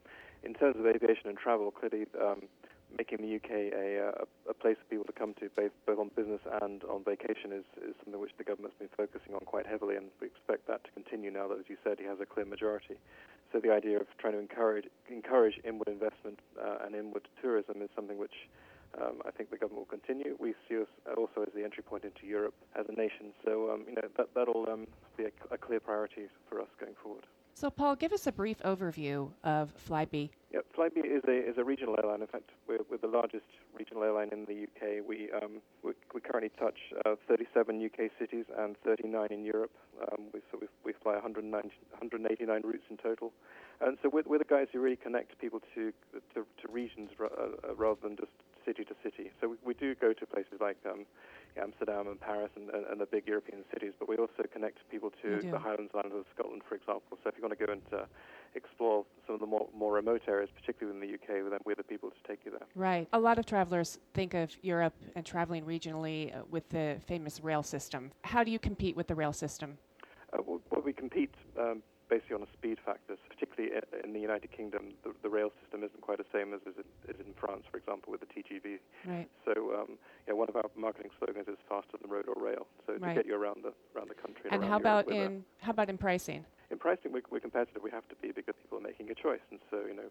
[0.42, 2.42] in terms of aviation and travel, clearly um,
[2.96, 6.10] making the UK a, uh, a place for people to come to, both, both on
[6.16, 9.96] business and on vacation, is, is something which the government's been focusing on quite heavily,
[9.96, 12.46] and we expect that to continue now that, as you said, he has a clear
[12.46, 12.96] majority.
[13.52, 17.90] So the idea of trying to encourage encourage inward investment uh, and inward tourism is
[17.94, 18.48] something which
[18.96, 20.36] um, I think the government will continue.
[20.40, 23.32] We see us also as the entry point into Europe as a nation.
[23.44, 26.94] So um, you know that that'll um, be a, a clear priority for us going
[27.02, 27.24] forward.
[27.54, 30.30] So, Paul, give us a brief overview of Flybe.
[30.52, 32.20] Yeah, Flybe is a is a regional airline.
[32.20, 33.46] In fact, we're, we're the largest
[33.78, 35.06] regional airline in the UK.
[35.06, 39.70] We um, we, we currently touch uh, 37 UK cities and 39 in Europe.
[40.00, 43.32] Um, we, so we, we fly 109, 189 routes in total,
[43.80, 45.92] and so we're, we're the guys who really connect people to
[46.34, 48.32] to, to regions ra- uh, rather than just
[48.64, 49.30] city to city.
[49.40, 51.04] So we, we do go to places like um,
[51.60, 55.10] Amsterdam and Paris and, and, and the big European cities, but we also connect people
[55.22, 57.18] to the Highlands Islands of Scotland, for example.
[57.22, 58.04] So if you want to go and uh,
[58.54, 61.82] explore some of the more, more remote areas, particularly in the UK, then we're the
[61.82, 62.66] people to take you there.
[62.74, 63.08] Right.
[63.12, 67.62] A lot of travelers think of Europe and traveling regionally uh, with the famous rail
[67.62, 68.12] system.
[68.22, 69.78] How do you compete with the rail system?
[70.32, 73.16] Uh, well, well, we compete um, basically on a speed factor.
[73.16, 73.72] So particularly
[74.04, 76.88] in the United Kingdom, the, the rail system isn't quite the same as is in,
[77.08, 78.78] is in France, for example, with the TGV.
[79.06, 79.28] Right.
[79.46, 79.96] So um,
[80.28, 82.66] yeah, one of our marketing slogans is faster than road or rail.
[82.86, 83.14] So Right.
[83.16, 84.52] to get you around the around the country.
[84.52, 86.44] And, And around how Europe about with a- in how about in pricing?
[86.72, 87.82] in pricing, we're, we're competitive.
[87.84, 90.08] We have to be because people are making a choice, and so you know,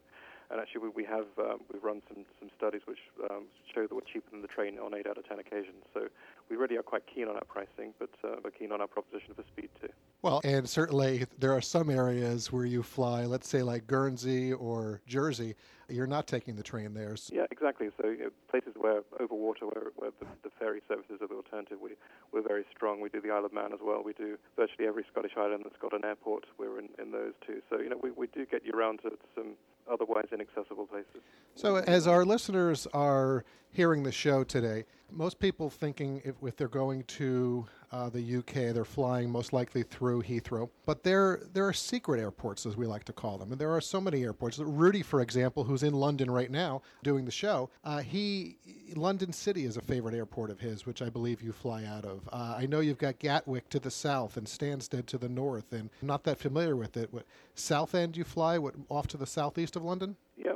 [0.51, 3.93] and actually we, we have um, we've run some some studies which um, show that
[3.93, 5.83] we're cheaper than the train on eight out of ten occasions.
[5.93, 6.07] So
[6.49, 9.33] we really are quite keen on our pricing, but uh, we're keen on our proposition
[9.35, 9.89] for speed too.
[10.21, 15.01] Well, and certainly there are some areas where you fly, let's say like Guernsey or
[15.07, 15.55] Jersey,
[15.89, 17.15] you're not taking the train there.
[17.15, 17.89] So Yeah, exactly.
[17.99, 21.33] So you know, places where over water, where, where the, the ferry services are the
[21.33, 21.91] alternative, we,
[22.31, 22.99] we're very strong.
[22.99, 24.01] We do the Isle of Man as well.
[24.03, 26.45] We do virtually every Scottish island that's got an airport.
[26.57, 27.61] We're in, in those too.
[27.69, 29.53] So you know, we, we do get you around to some
[29.91, 31.21] otherwise inaccessible places.
[31.53, 36.67] So, as our listeners are hearing the show today, most people thinking if, if they're
[36.67, 40.69] going to uh, the UK, they're flying most likely through Heathrow.
[40.85, 43.81] But there, there are secret airports, as we like to call them, and there are
[43.81, 44.59] so many airports.
[44.59, 48.57] Rudy, for example, who's in London right now doing the show, uh, he
[48.95, 52.27] London City is a favorite airport of his, which I believe you fly out of.
[52.31, 55.89] Uh, I know you've got Gatwick to the south and Stansted to the north, and
[56.01, 57.13] I'm not that familiar with it.
[57.13, 58.57] What Southend you fly?
[58.57, 60.15] What off to the southeast of London?
[60.37, 60.50] Yeah,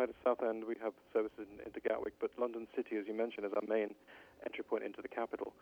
[0.00, 0.64] fly to Southend.
[0.64, 3.94] We have services in, into Gatwick, but London City, as you mentioned, is our main
[4.46, 5.52] entry point into the capital,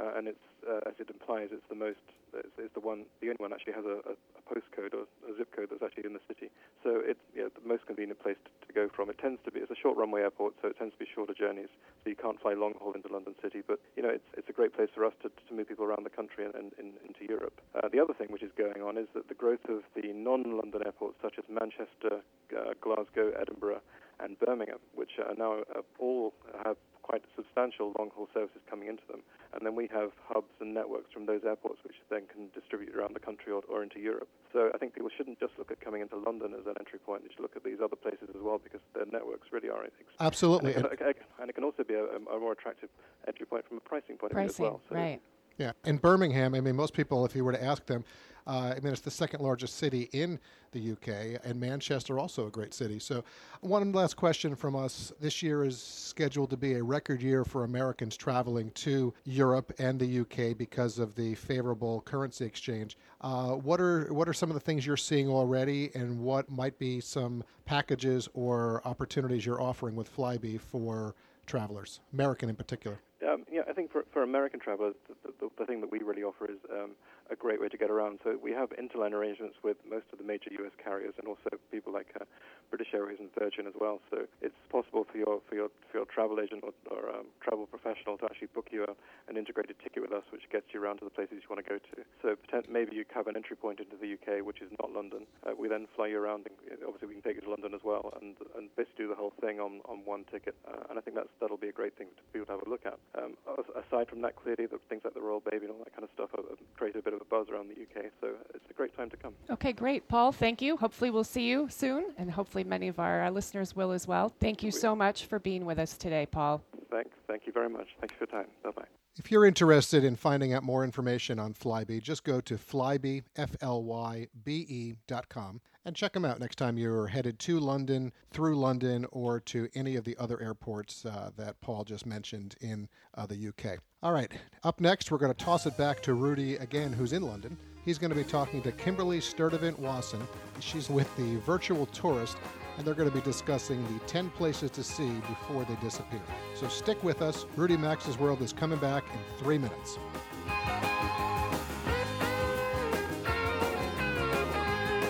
[0.00, 2.02] uh, and it's uh, as it implies, it's the most,
[2.34, 4.14] it's, it's the one, the only one actually has a, a,
[4.48, 6.48] postcode or a zip code that's actually in the city.
[6.82, 9.10] So it's yeah, the most convenient place to, to go from.
[9.10, 11.34] It tends to be it's a short runway airport, so it tends to be shorter
[11.36, 11.68] journeys.
[12.02, 14.56] So you can't fly long haul into London City, but you know it's it's a
[14.56, 17.28] great place for us to, to move people around the country and, and, and into
[17.28, 17.60] Europe.
[17.76, 20.80] Uh, the other thing which is going on is that the growth of the non-London
[20.84, 22.24] airports such as Manchester,
[22.56, 23.84] uh, Glasgow, Edinburgh,
[24.20, 26.32] and Birmingham, which are now uh, all
[26.64, 29.20] have quite substantial long-haul services coming into them.
[29.54, 33.14] And then we have hubs and networks from those airports which then can distribute around
[33.16, 34.28] the country or, or into Europe.
[34.52, 37.22] So I think people shouldn't just look at coming into London as an entry point.
[37.22, 39.84] They should look at these other places as well because their networks really are.
[39.84, 40.74] ex- Absolutely.
[40.74, 42.90] And it, can- and it can also be a, a more attractive
[43.26, 44.80] entry point from a pricing point of view as well.
[44.90, 45.20] So right.
[45.56, 48.04] Yeah, in Birmingham, I mean, most people, if you were to ask them,
[48.48, 50.40] uh, I mean, it's the second largest city in
[50.72, 52.98] the UK, and Manchester also a great city.
[52.98, 53.22] So,
[53.60, 57.64] one last question from us: This year is scheduled to be a record year for
[57.64, 62.96] Americans traveling to Europe and the UK because of the favorable currency exchange.
[63.20, 66.78] Uh, what are what are some of the things you're seeing already, and what might
[66.78, 71.14] be some packages or opportunities you're offering with Flybe for
[71.46, 72.98] travelers, American in particular?
[73.26, 76.22] Um, yeah, I think for, for American travelers, the, the, the thing that we really
[76.22, 76.92] offer is um,
[77.30, 78.20] a great way to get around.
[78.24, 80.72] So we have interline arrangements with most of the major U.S.
[80.82, 82.24] carriers and also people like uh,
[82.70, 84.00] British Airways and Virgin as well.
[84.10, 87.66] So it's possible for your for your for your travel agent or, or um, travel
[87.66, 88.92] professional to actually book you a,
[89.28, 91.68] an integrated ticket with us, which gets you around to the places you want to
[91.68, 91.96] go to.
[92.22, 92.36] So
[92.68, 95.26] maybe you have an entry point into the UK, which is not London.
[95.44, 96.46] Uh, we then fly you around.
[96.46, 99.18] And obviously, we can take you to London as well, and and basically do the
[99.18, 100.54] whole thing on, on one ticket.
[100.66, 102.70] Uh, and I think that's that'll be a great thing for people to have a
[102.70, 102.98] look at.
[103.16, 103.36] Um,
[103.76, 106.10] aside from that, clearly, the things like the Royal Baby and all that kind of
[106.14, 108.10] stuff have created a bit of a buzz around the UK.
[108.20, 109.34] So it's a great time to come.
[109.50, 110.08] Okay, great.
[110.08, 110.76] Paul, thank you.
[110.76, 114.32] Hopefully, we'll see you soon, and hopefully, many of our uh, listeners will as well.
[114.40, 116.62] Thank you so much for being with us today, Paul.
[116.90, 117.10] Thanks.
[117.26, 117.88] thank you very much.
[118.00, 118.50] Thanks for your time.
[118.64, 118.88] Bye bye.
[119.16, 124.94] If you're interested in finding out more information on Flybe, just go to flybe, F-L-Y-B-E
[125.08, 129.40] dot com and check them out next time you're headed to London, through London, or
[129.40, 133.78] to any of the other airports uh, that Paul just mentioned in uh, the UK.
[134.02, 134.30] All right,
[134.64, 137.56] up next, we're going to toss it back to Rudy again, who's in London.
[137.86, 140.20] He's going to be talking to Kimberly Sturdivant Wasson.
[140.60, 142.36] She's with the Virtual Tourist,
[142.76, 146.20] and they're going to be discussing the 10 places to see before they disappear.
[146.54, 147.46] So stick with us.
[147.56, 149.98] Rudy Maxa's World is coming back in three minutes.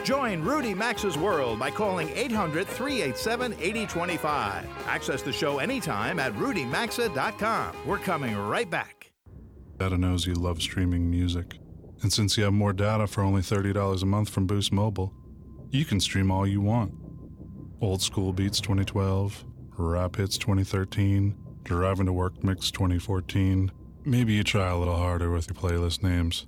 [0.08, 4.66] Join Rudy Maxa's World by calling 800 387 8025.
[4.86, 7.76] Access the show anytime at rudymaxa.com.
[7.84, 9.12] We're coming right back.
[9.76, 11.58] Data knows you love streaming music.
[12.00, 15.12] And since you have more data for only $30 a month from Boost Mobile,
[15.70, 16.94] You can stream all you want.
[17.82, 19.44] Old School Beats 2012,
[19.76, 23.70] Rap Hits 2013, Driving to Work Mix 2014.
[24.06, 26.46] Maybe you try a little harder with your playlist names.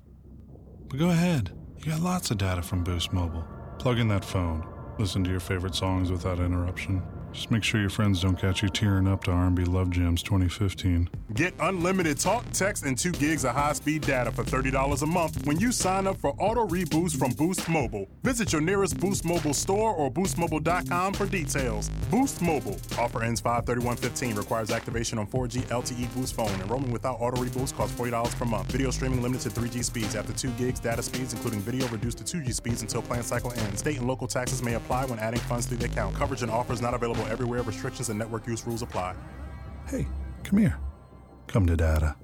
[0.89, 3.47] But go ahead, you got lots of data from Boost Mobile.
[3.79, 4.67] Plug in that phone,
[4.99, 7.03] listen to your favorite songs without interruption.
[7.33, 11.09] Just make sure your friends don't catch you tearing up to R&B Love Jams 2015.
[11.35, 15.47] Get unlimited talk, text, and 2 gigs of high speed data for $30 a month
[15.47, 18.09] when you sign up for Auto Reboost from Boost Mobile.
[18.25, 21.89] Visit your nearest Boost Mobile store or boostmobile.com for details.
[22.11, 22.77] Boost Mobile.
[22.99, 24.37] Offer ends 531.15.
[24.37, 26.61] Requires activation on 4G LTE Boost phone.
[26.61, 28.73] Enrollment without Auto Reboost costs $40 per month.
[28.73, 30.17] Video streaming limited to 3G speeds.
[30.17, 33.79] After 2 gigs, data speeds, including video, reduced to 2G speeds until plan cycle ends.
[33.79, 36.17] State and local taxes may apply when adding funds to the account.
[36.17, 37.63] Coverage and offers not available everywhere.
[37.63, 39.15] Restrictions and network use rules apply.
[39.87, 40.07] Hey,
[40.45, 40.79] come here.
[41.47, 42.15] Come to data.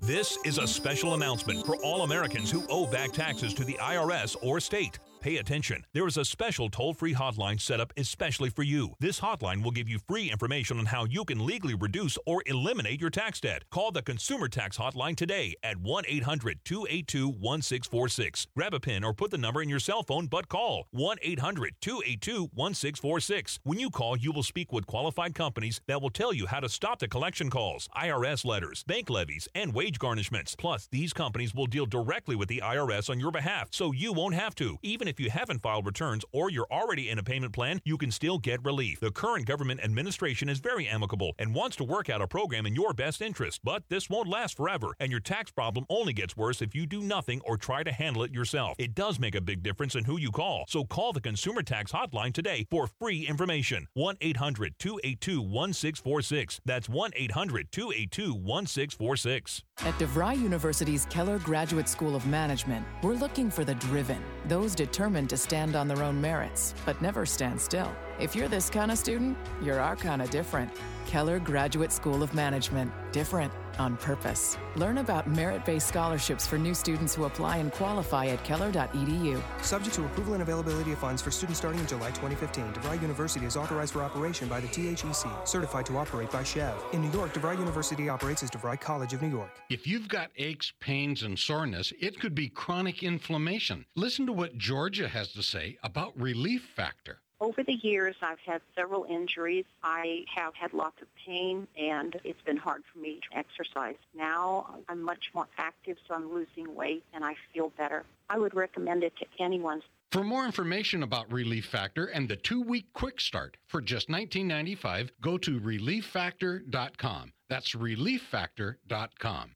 [0.00, 4.36] This is a special announcement for all Americans who owe back taxes to the IRS
[4.42, 4.98] or state.
[5.20, 5.84] Pay attention.
[5.92, 8.94] There is a special toll free hotline set up especially for you.
[9.00, 13.02] This hotline will give you free information on how you can legally reduce or eliminate
[13.02, 13.64] your tax debt.
[13.70, 18.46] Call the Consumer Tax Hotline today at 1 800 282 1646.
[18.56, 21.74] Grab a pen or put the number in your cell phone, but call 1 800
[21.82, 23.58] 282 1646.
[23.64, 26.68] When you call, you will speak with qualified companies that will tell you how to
[26.70, 30.56] stop the collection calls, IRS letters, bank levies, and wage garnishments.
[30.56, 34.34] Plus, these companies will deal directly with the IRS on your behalf, so you won't
[34.34, 34.78] have to.
[34.82, 38.12] Even if you haven't filed returns or you're already in a payment plan, you can
[38.12, 39.00] still get relief.
[39.00, 42.76] The current government administration is very amicable and wants to work out a program in
[42.76, 46.62] your best interest, but this won't last forever, and your tax problem only gets worse
[46.62, 48.76] if you do nothing or try to handle it yourself.
[48.78, 51.90] It does make a big difference in who you call, so call the Consumer Tax
[51.90, 53.88] Hotline today for free information.
[53.94, 56.60] 1 800 282 1646.
[56.64, 59.64] That's 1 800 282 1646.
[59.86, 65.30] At DeVry University's Keller Graduate School of Management, we're looking for the driven, those determined
[65.30, 67.90] to stand on their own merits, but never stand still.
[68.18, 70.70] If you're this kind of student, you're our kind of different.
[71.06, 72.92] Keller Graduate School of Management.
[73.10, 74.58] Different on purpose.
[74.76, 79.42] Learn about merit based scholarships for new students who apply and qualify at keller.edu.
[79.62, 82.72] Subject to approval and availability of funds for students starting in July 2015.
[82.74, 86.92] DeVry University is authorized for operation by the THEC, certified to operate by SCHEV.
[86.92, 89.50] In New York, DeVry University operates as DeVry College of New York.
[89.70, 93.86] If you've got aches, pains, and soreness, it could be chronic inflammation.
[93.96, 97.22] Listen to what Georgia has to say about Relief Factor.
[97.40, 99.64] Over the years, I've had several injuries.
[99.82, 103.96] I have had lots of pain, and it's been hard for me to exercise.
[104.14, 108.04] Now I'm much more active, so I'm losing weight, and I feel better.
[108.28, 109.80] I would recommend it to anyone.
[110.12, 115.38] For more information about Relief Factor and the two-week quick start for just $19.95, go
[115.38, 117.32] to relieffactor.com.
[117.48, 119.50] That's relieffactor.com.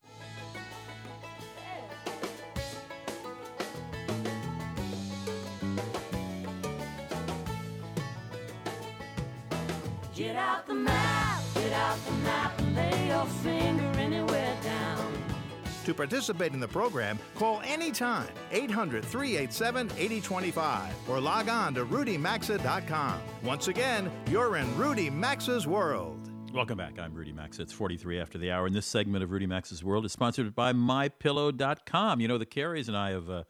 [15.85, 23.21] To participate in the program, call anytime 800 387 8025 or log on to rudymaxa.com.
[23.43, 26.19] Once again, you're in Rudy Maxa's world.
[26.55, 26.99] Welcome back.
[26.99, 27.63] I'm Rudy Maxa.
[27.63, 30.73] It's 43 after the hour, and this segment of Rudy Maxa's World is sponsored by
[30.73, 32.21] MyPillow.com.
[32.21, 33.43] You know, the Careys and I have uh,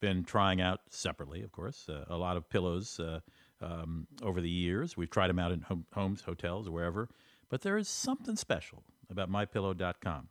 [0.00, 3.20] been trying out separately, of course, uh, a lot of pillows uh,
[3.60, 4.96] um, over the years.
[4.96, 7.08] We've tried them out in home, homes, hotels, or wherever.
[7.48, 10.28] But there is something special about MyPillow.com,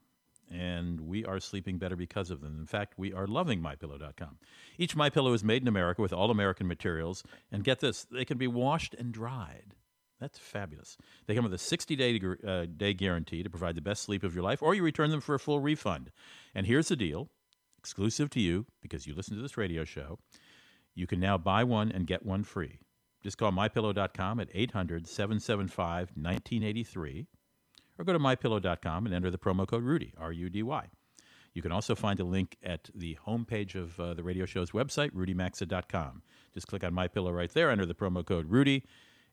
[0.52, 2.58] and we are sleeping better because of them.
[2.60, 4.38] In fact, we are loving MyPillow.com.
[4.78, 8.38] Each MyPillow is made in America with all American materials, and get this, they can
[8.38, 9.74] be washed and dried.
[10.20, 10.98] That's fabulous.
[11.26, 14.34] They come with a 60 day, uh, day guarantee to provide the best sleep of
[14.34, 16.12] your life, or you return them for a full refund.
[16.56, 17.30] And here's the deal
[17.80, 20.20] exclusive to you, because you listen to this radio show.
[20.94, 22.80] You can now buy one and get one free.
[23.28, 27.28] Just call mypillow.com at 800 775 1983
[28.00, 30.86] or go to mypillow.com and enter the promo code RUDY, R U D Y.
[31.54, 35.12] You can also find a link at the homepage of uh, the radio show's website,
[35.12, 36.22] rudymaxa.com.
[36.54, 38.84] Just click on My Pillow right there, enter the promo code RUDY,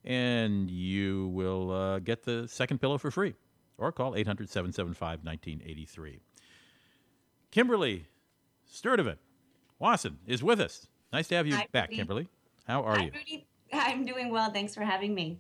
[0.03, 3.35] and you will uh, get the second pillow for free.
[3.79, 6.19] Or call 800 775 1983.
[7.53, 8.07] Kimberly
[8.69, 9.19] Sturdivant
[9.79, 10.89] Wasson is with us.
[11.13, 11.97] Nice to have you Hi, back, Rudy.
[11.99, 12.29] Kimberly.
[12.67, 13.13] How are Hi, you?
[13.13, 13.47] Rudy.
[13.75, 14.51] I'm doing well.
[14.51, 15.39] Thanks for having me.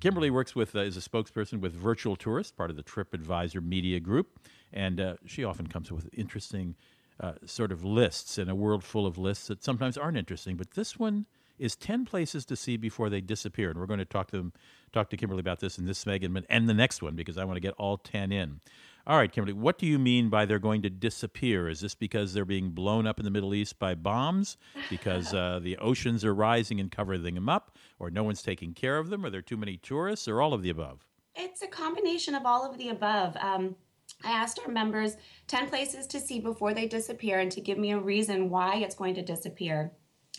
[0.00, 4.00] Kimberly works with uh, is a spokesperson with Virtual Tourist, part of the TripAdvisor Media
[4.00, 4.38] Group,
[4.72, 6.74] and uh, she often comes with interesting
[7.20, 10.56] uh, sort of lists in a world full of lists that sometimes aren't interesting.
[10.56, 11.26] But this one
[11.58, 14.52] is ten places to see before they disappear, and we're going to talk to them,
[14.92, 17.56] talk to Kimberly about this in this segment and the next one because I want
[17.56, 18.60] to get all ten in.
[19.06, 21.68] All right, Kimberly, what do you mean by they're going to disappear?
[21.68, 24.56] Is this because they're being blown up in the Middle East by bombs?
[24.88, 27.76] Because uh, the oceans are rising and covering them up?
[27.98, 29.22] Or no one's taking care of them?
[29.24, 30.26] Or there are too many tourists?
[30.26, 31.04] Or all of the above?
[31.34, 33.36] It's a combination of all of the above.
[33.36, 33.76] Um,
[34.24, 35.16] I asked our members
[35.48, 38.94] 10 places to see before they disappear and to give me a reason why it's
[38.94, 39.92] going to disappear.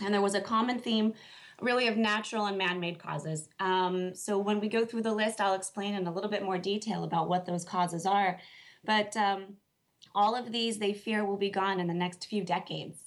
[0.03, 1.13] And there was a common theme,
[1.62, 3.49] really, of natural and man made causes.
[3.60, 6.58] Um, so when we go through the list, I'll explain in a little bit more
[6.58, 8.39] detail about what those causes are.
[8.84, 9.56] But um,
[10.14, 12.97] all of these, they fear, will be gone in the next few decades.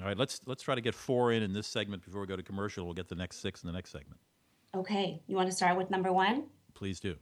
[0.00, 2.36] All right, let's let's try to get four in in this segment before we go
[2.36, 2.84] to commercial.
[2.84, 4.20] We'll get the next six in the next segment.
[4.74, 6.44] Okay, you want to start with number one?
[6.74, 7.16] Please do.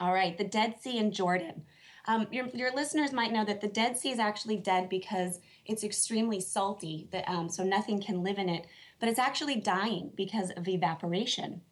[0.00, 1.62] All right, the Dead Sea in Jordan.
[2.06, 5.84] Um, your, your listeners might know that the Dead Sea is actually dead because it's
[5.84, 8.66] extremely salty, that, um, so nothing can live in it.
[8.98, 11.62] But it's actually dying because of evaporation.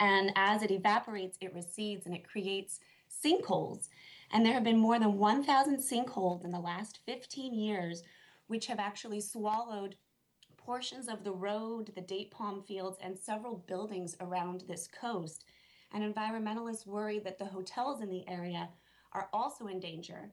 [0.00, 2.80] And as it evaporates, it recedes and it creates
[3.24, 3.88] sinkholes.
[4.32, 8.02] And there have been more than 1,000 sinkholes in the last 15 years,
[8.48, 9.96] which have actually swallowed
[10.56, 15.44] portions of the road, the date palm fields, and several buildings around this coast.
[15.92, 18.68] And environmentalists worry that the hotels in the area
[19.12, 20.32] are also in danger.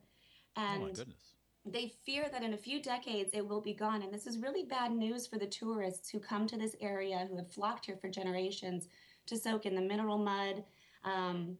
[0.56, 1.33] And oh my goodness.
[1.66, 4.02] They fear that in a few decades it will be gone.
[4.02, 7.36] And this is really bad news for the tourists who come to this area, who
[7.36, 8.88] have flocked here for generations
[9.26, 10.62] to soak in the mineral mud,
[11.04, 11.56] um,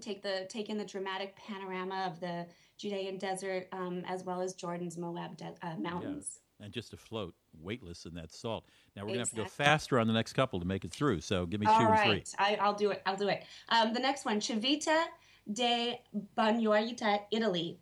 [0.00, 2.46] take the take in the dramatic panorama of the
[2.78, 6.38] Judean desert, um, as well as Jordan's Moab de- uh, mountains.
[6.60, 8.66] And just to float weightless in that salt.
[8.94, 10.92] Now we're going to have to go faster on the next couple to make it
[10.92, 11.22] through.
[11.22, 12.10] So give me two All and three.
[12.10, 13.02] right, I, I'll do it.
[13.06, 13.44] I'll do it.
[13.70, 15.04] Um, the next one, Civita
[15.50, 15.98] di
[16.36, 17.80] Bagnoregio, Italy.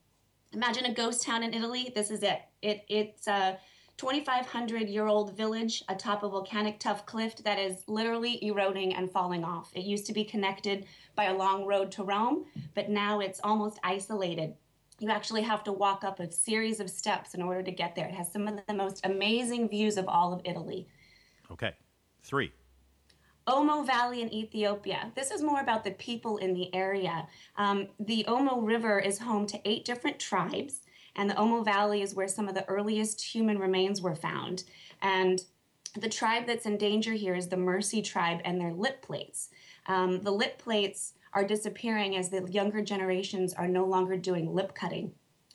[0.52, 1.92] Imagine a ghost town in Italy.
[1.94, 2.40] This is it.
[2.62, 3.58] It it's a
[3.98, 9.44] 2,500 year old village atop a volcanic tuff cliff that is literally eroding and falling
[9.44, 9.70] off.
[9.74, 10.86] It used to be connected
[11.16, 12.44] by a long road to Rome,
[12.74, 14.54] but now it's almost isolated.
[15.00, 18.06] You actually have to walk up a series of steps in order to get there.
[18.06, 20.88] It has some of the most amazing views of all of Italy.
[21.50, 21.74] Okay.
[22.22, 22.52] Three.
[23.48, 25.10] Omo Valley in Ethiopia.
[25.14, 27.26] This is more about the people in the area.
[27.56, 30.82] Um, the Omo River is home to eight different tribes,
[31.16, 34.64] and the Omo Valley is where some of the earliest human remains were found.
[35.00, 35.42] And
[35.98, 39.48] the tribe that's in danger here is the Mursi tribe and their lip plates.
[39.86, 44.74] Um, the lip plates are disappearing as the younger generations are no longer doing lip
[44.74, 45.12] cutting.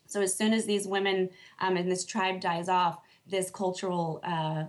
[0.08, 1.30] So as soon as these women
[1.60, 4.66] um, and this tribe dies off, this cultural uh,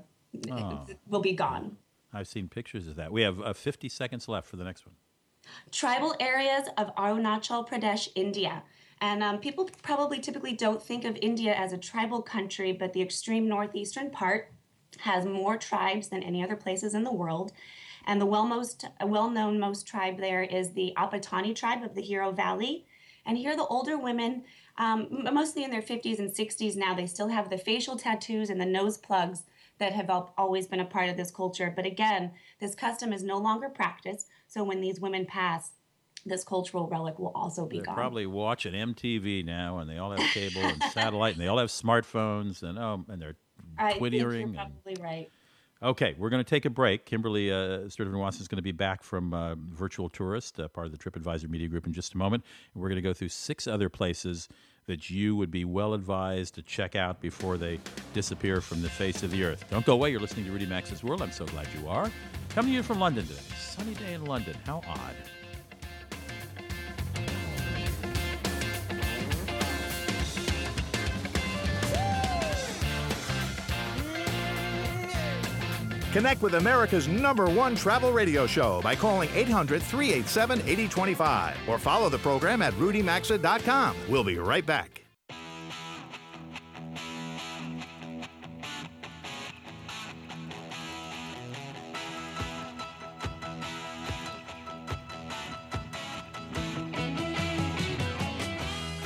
[0.50, 0.86] Oh.
[1.06, 1.76] will be gone.
[2.14, 3.12] I've seen pictures of that.
[3.12, 4.94] We have uh, 50 seconds left for the next one.
[5.70, 8.62] tribal areas of Arunachal Pradesh, India.
[9.00, 13.02] And um, people probably typically don't think of India as a tribal country, but the
[13.02, 14.52] extreme northeastern part
[15.00, 17.52] has more tribes than any other places in the world.
[18.06, 22.34] And the well most well-known most tribe there is the Apatani tribe of the Ziro
[22.34, 22.86] Valley.
[23.26, 24.44] And here, the older women,
[24.76, 28.60] um, mostly in their 50s and 60s now, they still have the facial tattoos and
[28.60, 29.44] the nose plugs
[29.84, 31.70] that have always been a part of this culture.
[31.74, 34.28] But again, this custom is no longer practiced.
[34.48, 35.72] So when these women pass,
[36.24, 37.94] this cultural relic will also be They're gone.
[37.96, 41.68] probably watching MTV now, and they all have cable and satellite, and they all have
[41.68, 43.36] smartphones, and oh, and they're
[43.76, 44.42] I think you're twittering.
[44.42, 45.30] and, probably right.
[45.82, 47.04] okay, we're going to take a break.
[47.04, 50.86] Kimberly uh, Sturtevant Wasson is going to be back from uh, Virtual Tourist, uh, part
[50.86, 52.42] of the TripAdvisor Media Group, in just a moment.
[52.72, 54.48] And we're going to go through six other places
[54.86, 57.80] that you would be well advised to check out before they
[58.12, 59.64] disappear from the face of the earth.
[59.70, 60.10] Don't go away.
[60.10, 61.22] You're listening to Rudy Maxa's World.
[61.22, 62.10] I'm so glad you are.
[62.50, 63.40] Coming to you from London today.
[63.58, 64.56] Sunny day in London.
[64.66, 65.14] How odd.
[76.14, 82.08] Connect with America's number one travel radio show by calling 800 387 8025 or follow
[82.08, 83.96] the program at rudymaxa.com.
[84.08, 85.04] We'll be right back.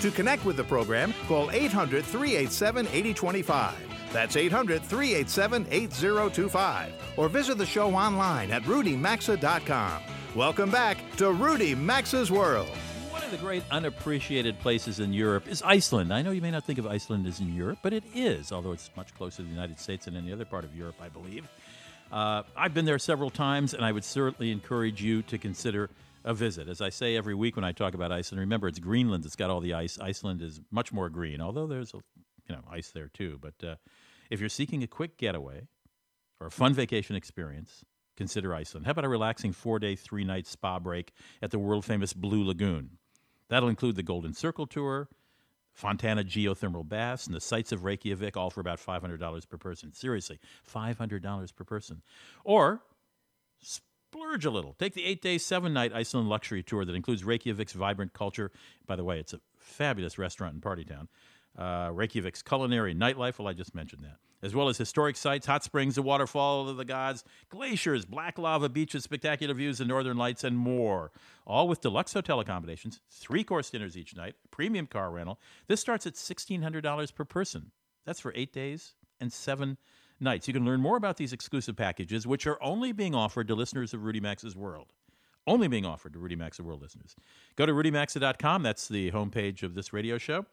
[0.03, 3.98] To connect with the program, call 800 387 8025.
[4.13, 6.93] That's 800 387 8025.
[7.17, 10.03] Or visit the show online at rudymaxa.com.
[10.35, 12.69] Welcome back to Rudy Maxa's World.
[13.11, 16.13] One of the great unappreciated places in Europe is Iceland.
[16.13, 18.73] I know you may not think of Iceland as in Europe, but it is, although
[18.73, 21.49] it's much closer to the United States than any other part of Europe, I believe.
[22.11, 25.91] Uh, I've been there several times, and I would certainly encourage you to consider
[26.25, 26.69] a visit.
[26.69, 29.51] As I say every week when I talk about Iceland, remember it's Greenland that's got
[29.51, 29.99] all the ice.
[29.99, 31.99] Iceland is much more green, although there's a,
[32.49, 33.39] you know ice there too.
[33.41, 33.75] But uh,
[34.31, 35.69] if you're seeking a quick getaway
[36.41, 37.85] or a fun vacation experience,
[38.17, 38.87] consider Iceland.
[38.87, 42.99] How about a relaxing four-day, three-night spa break at the world-famous Blue Lagoon?
[43.49, 45.09] That'll include the Golden Circle tour,
[45.73, 49.93] Fontana geothermal baths, and the sights of Reykjavik, all for about $500 per person.
[49.95, 52.03] Seriously, $500 per person.
[52.45, 52.83] Or
[53.61, 54.75] splurge a little.
[54.79, 58.51] Take the eight day, seven night Iceland luxury tour that includes Reykjavik's vibrant culture.
[58.87, 61.09] By the way, it's a fabulous restaurant and party town.
[61.59, 64.19] Uh, Reykjavik's culinary nightlife, well, I just mentioned that.
[64.41, 68.69] As well as historic sites, hot springs, the waterfall of the gods, glaciers, black lava
[68.69, 71.11] beaches, spectacular views, the northern lights, and more.
[71.45, 75.41] All with deluxe hotel accommodations, three course dinners each night, premium car rental.
[75.67, 77.73] This starts at $1,600 per person.
[78.07, 79.77] That's for eight days and seven
[80.21, 80.47] nights.
[80.47, 83.93] You can learn more about these exclusive packages, which are only being offered to listeners
[83.93, 84.93] of Rudy Maxa's World.
[85.49, 87.17] Only being offered to Rudy Maxa's World listeners.
[87.57, 88.63] Go to rudymaxa.com.
[88.63, 90.47] That's the homepage of this radio show.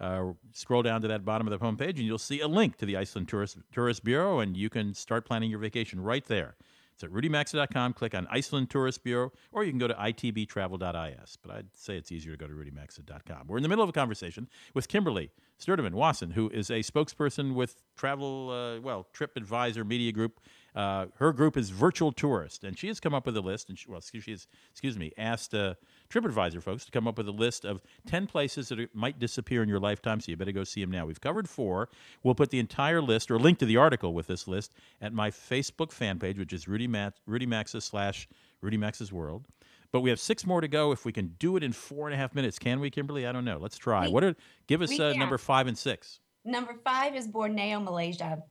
[0.00, 2.86] Uh, scroll down to that bottom of the homepage, and you'll see a link to
[2.86, 6.54] the Iceland Tourist, Tourist Bureau, and you can start planning your vacation right there.
[6.98, 7.92] It's at rudymaxa.com.
[7.92, 11.38] Click on Iceland Tourist Bureau, or you can go to itbtravel.is.
[11.40, 13.46] But I'd say it's easier to go to rudymaxa.com.
[13.46, 17.54] We're in the middle of a conversation with Kimberly Sturtevant Wasson, who is a spokesperson
[17.54, 20.40] with Travel, uh, well, Trip Advisor Media Group.
[20.74, 23.68] Uh, her group is Virtual Tourist, and she has come up with a list.
[23.68, 25.74] And she, well, excuse, she has, excuse me, asked uh,
[26.10, 29.62] TripAdvisor folks to come up with a list of ten places that are, might disappear
[29.62, 30.20] in your lifetime.
[30.20, 31.06] So you better go see them now.
[31.06, 31.88] We've covered four.
[32.22, 35.30] We'll put the entire list or link to the article with this list at my
[35.30, 38.28] Facebook fan page, which is Rudy Maxa, Rudy Maxa's slash
[38.60, 39.46] Rudy Maxa's World.
[39.90, 40.92] But we have six more to go.
[40.92, 43.26] If we can do it in four and a half minutes, can we, Kimberly?
[43.26, 43.58] I don't know.
[43.58, 44.06] Let's try.
[44.06, 46.20] We- what are give us uh, number five and six?
[46.44, 48.42] Number five is Borneo, Malaysia.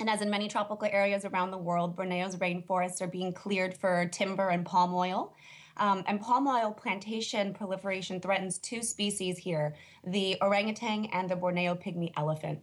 [0.00, 4.06] And as in many tropical areas around the world, Borneo's rainforests are being cleared for
[4.06, 5.34] timber and palm oil.
[5.76, 9.74] Um, and palm oil plantation proliferation threatens two species here
[10.04, 12.60] the orangutan and the Borneo pygmy elephant.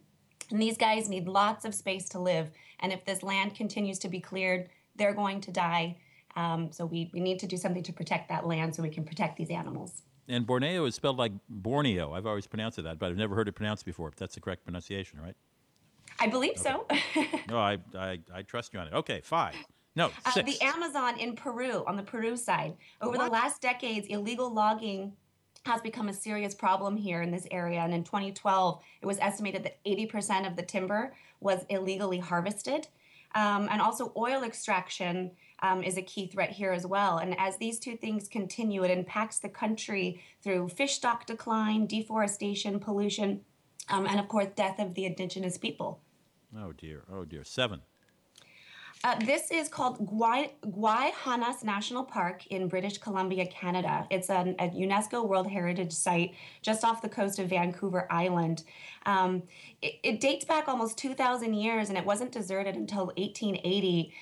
[0.52, 2.52] And these guys need lots of space to live.
[2.80, 5.98] And if this land continues to be cleared, they're going to die.
[6.36, 9.04] Um, so we, we need to do something to protect that land so we can
[9.04, 10.04] protect these animals.
[10.28, 12.14] And Borneo is spelled like Borneo.
[12.14, 14.10] I've always pronounced it that, but I've never heard it pronounced before.
[14.10, 15.36] If that's the correct pronunciation, right?
[16.20, 16.86] I believe so.
[17.50, 18.94] No, I, I, I trust you on it.
[18.94, 19.56] Okay, five.
[19.96, 20.58] No, Uh, six.
[20.60, 22.76] the Amazon in Peru, on the Peru side.
[23.02, 25.14] Over the last decades, illegal logging
[25.66, 27.80] has become a serious problem here in this area.
[27.80, 32.88] And in 2012, it was estimated that 80% of the timber was illegally harvested.
[33.36, 37.18] Um, and also, oil extraction um, is a key threat here as well.
[37.18, 42.80] And as these two things continue, it impacts the country through fish stock decline, deforestation,
[42.80, 43.42] pollution,
[43.90, 46.00] um, and of course, death of the indigenous people.
[46.58, 47.04] Oh dear.
[47.12, 47.44] Oh dear.
[47.44, 47.82] Seven.
[49.02, 54.06] Uh, this is called Gwaii Haanas National Park in British Columbia, Canada.
[54.10, 58.64] It's an, a UNESCO World Heritage Site just off the coast of Vancouver Island.
[59.06, 59.44] Um,
[59.82, 64.14] it, it dates back almost 2,000 years and it wasn't deserted until 1880.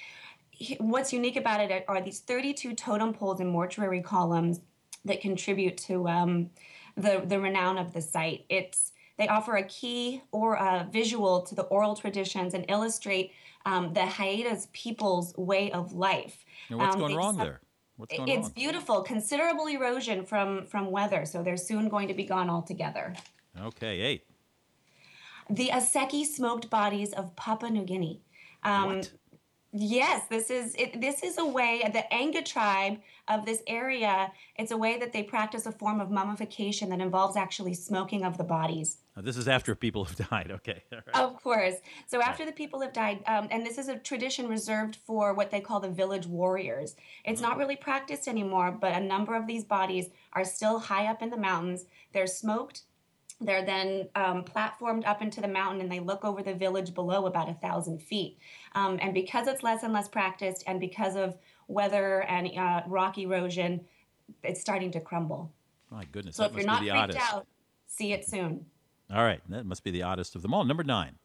[0.80, 4.60] What's unique about it are these 32 totem poles and mortuary columns
[5.06, 6.52] that contribute to um,
[6.96, 8.46] the, the renown of the site.
[8.48, 13.34] It's they offer a key or a visual to the oral traditions and illustrate
[13.66, 16.46] um, the Haidas people's way of life.
[16.70, 17.60] Now, what's Um, going wrong there?
[17.98, 18.38] What's going on?
[18.38, 18.54] it's wrong?
[18.56, 19.02] beautiful.
[19.02, 23.16] Considerable erosion from from weather, so they're soon going to be gone altogether.
[23.60, 24.24] Okay, eight.
[25.50, 28.22] The Aseki smoked bodies of Papua New Guinea.
[28.64, 29.02] Um,
[29.80, 32.98] Yes, this is it, this is a way the Anga tribe
[33.28, 34.32] of this area.
[34.56, 38.40] It's a way that they practice a form of mummification that involves actually smoking of
[38.40, 38.98] the bodies.
[39.16, 40.52] This is after people have died.
[40.52, 40.84] Okay.
[40.92, 41.16] Right.
[41.16, 41.76] Of course.
[42.08, 45.52] So after the people have died, um, and this is a tradition reserved for what
[45.52, 46.96] they call the village warriors.
[47.24, 51.22] It's not really practiced anymore, but a number of these bodies are still high up
[51.22, 51.86] in the mountains.
[52.14, 52.82] They're smoked.
[53.40, 57.28] They're then um, platformed up into the mountain, and they look over the village below
[57.28, 58.40] about a thousand feet.
[58.74, 63.18] Um, and because it's less and less practiced, and because of weather and uh, rock
[63.18, 63.86] erosion,
[64.44, 65.54] it's starting to crumble.
[65.92, 66.36] My goodness.
[66.36, 67.34] So if you're not freaked oddest.
[67.34, 67.48] out,
[67.86, 68.66] see it soon.
[69.14, 69.42] All right.
[69.50, 70.66] That must be the oddest of them all.
[70.66, 71.16] Number nine.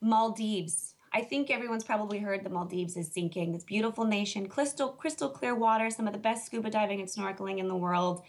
[0.00, 0.94] Maldives.
[1.12, 3.52] I think everyone's probably heard the Maldives is sinking.
[3.52, 7.58] This beautiful nation, crystal crystal clear water, some of the best scuba diving and snorkeling
[7.58, 8.22] in the world.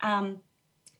[0.00, 0.40] Um,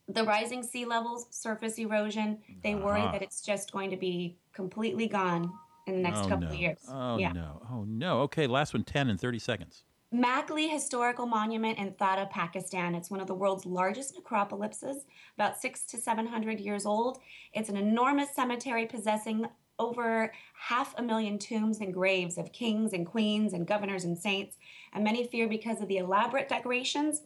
[0.09, 3.13] the rising sea levels, surface erosion, they worry Uh-huh.
[3.13, 5.53] that it's just going to be completely gone
[5.87, 6.49] in the next oh, couple no.
[6.49, 6.79] of years.
[6.89, 7.33] Oh, yeah.
[7.33, 7.63] no.
[7.71, 8.21] Oh, no.
[8.23, 9.85] Okay, last one 10 and 30 seconds.
[10.13, 12.95] Makli Historical Monument in Thatta, Pakistan.
[12.95, 14.97] It's one of the world's largest necropolises,
[15.39, 17.19] about six to seven hundred years old.
[17.55, 19.47] It's an enormous cemetery possessing
[19.79, 24.59] over half a million tombs and graves of kings and queens and governors and saints.
[24.93, 27.23] And many fear because of the elaborate decorations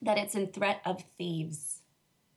[0.00, 1.79] that it's in threat of thieves.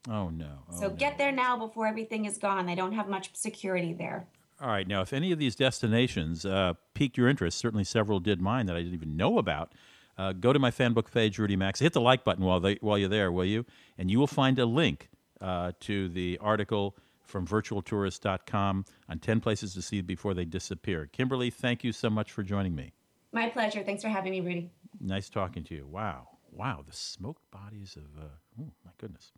[0.10, 0.60] Oh, no.
[0.72, 0.96] Oh, so no.
[0.96, 2.66] get there now before everything is gone.
[2.66, 4.28] They don't have much security there.
[4.62, 4.88] All right.
[4.88, 8.76] Now, if any of these destinations uh, piqued your interest, certainly several did mine that
[8.76, 9.74] I didn't even know about.
[10.18, 11.84] Uh, go to my fan book page, Rudy Maxa.
[11.84, 13.66] Hit the like button while they, while you're there, will you?
[13.98, 15.10] And you will find a link
[15.42, 21.10] uh, to the article from virtualtourist.com on 10 places to see before they disappear.
[21.12, 22.94] Kimberly, thank you so much for joining me.
[23.32, 23.84] My pleasure.
[23.84, 24.70] Thanks for having me, Rudy.
[25.00, 25.88] Nice talking to you.
[25.88, 26.28] Wow.
[26.52, 26.84] Wow.
[26.88, 28.28] The smoked bodies of, uh,
[28.62, 29.32] oh, my goodness.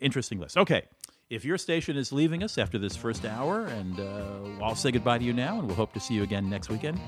[0.00, 0.56] Interesting list.
[0.56, 0.82] Okay.
[1.30, 5.18] If your station is leaving us after this first hour, and uh, I'll say goodbye
[5.18, 7.00] to you now, and we'll hope to see you again next weekend.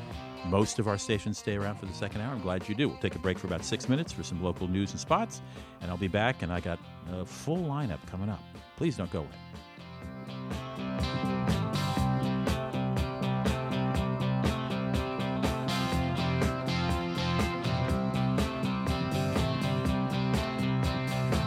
[0.47, 2.32] Most of our stations stay around for the second hour.
[2.32, 2.89] I'm glad you do.
[2.89, 5.43] We'll take a break for about six minutes for some local news and spots,
[5.82, 6.78] and I'll be back, and I got
[7.12, 8.43] a full lineup coming up.
[8.76, 11.36] Please don't go away.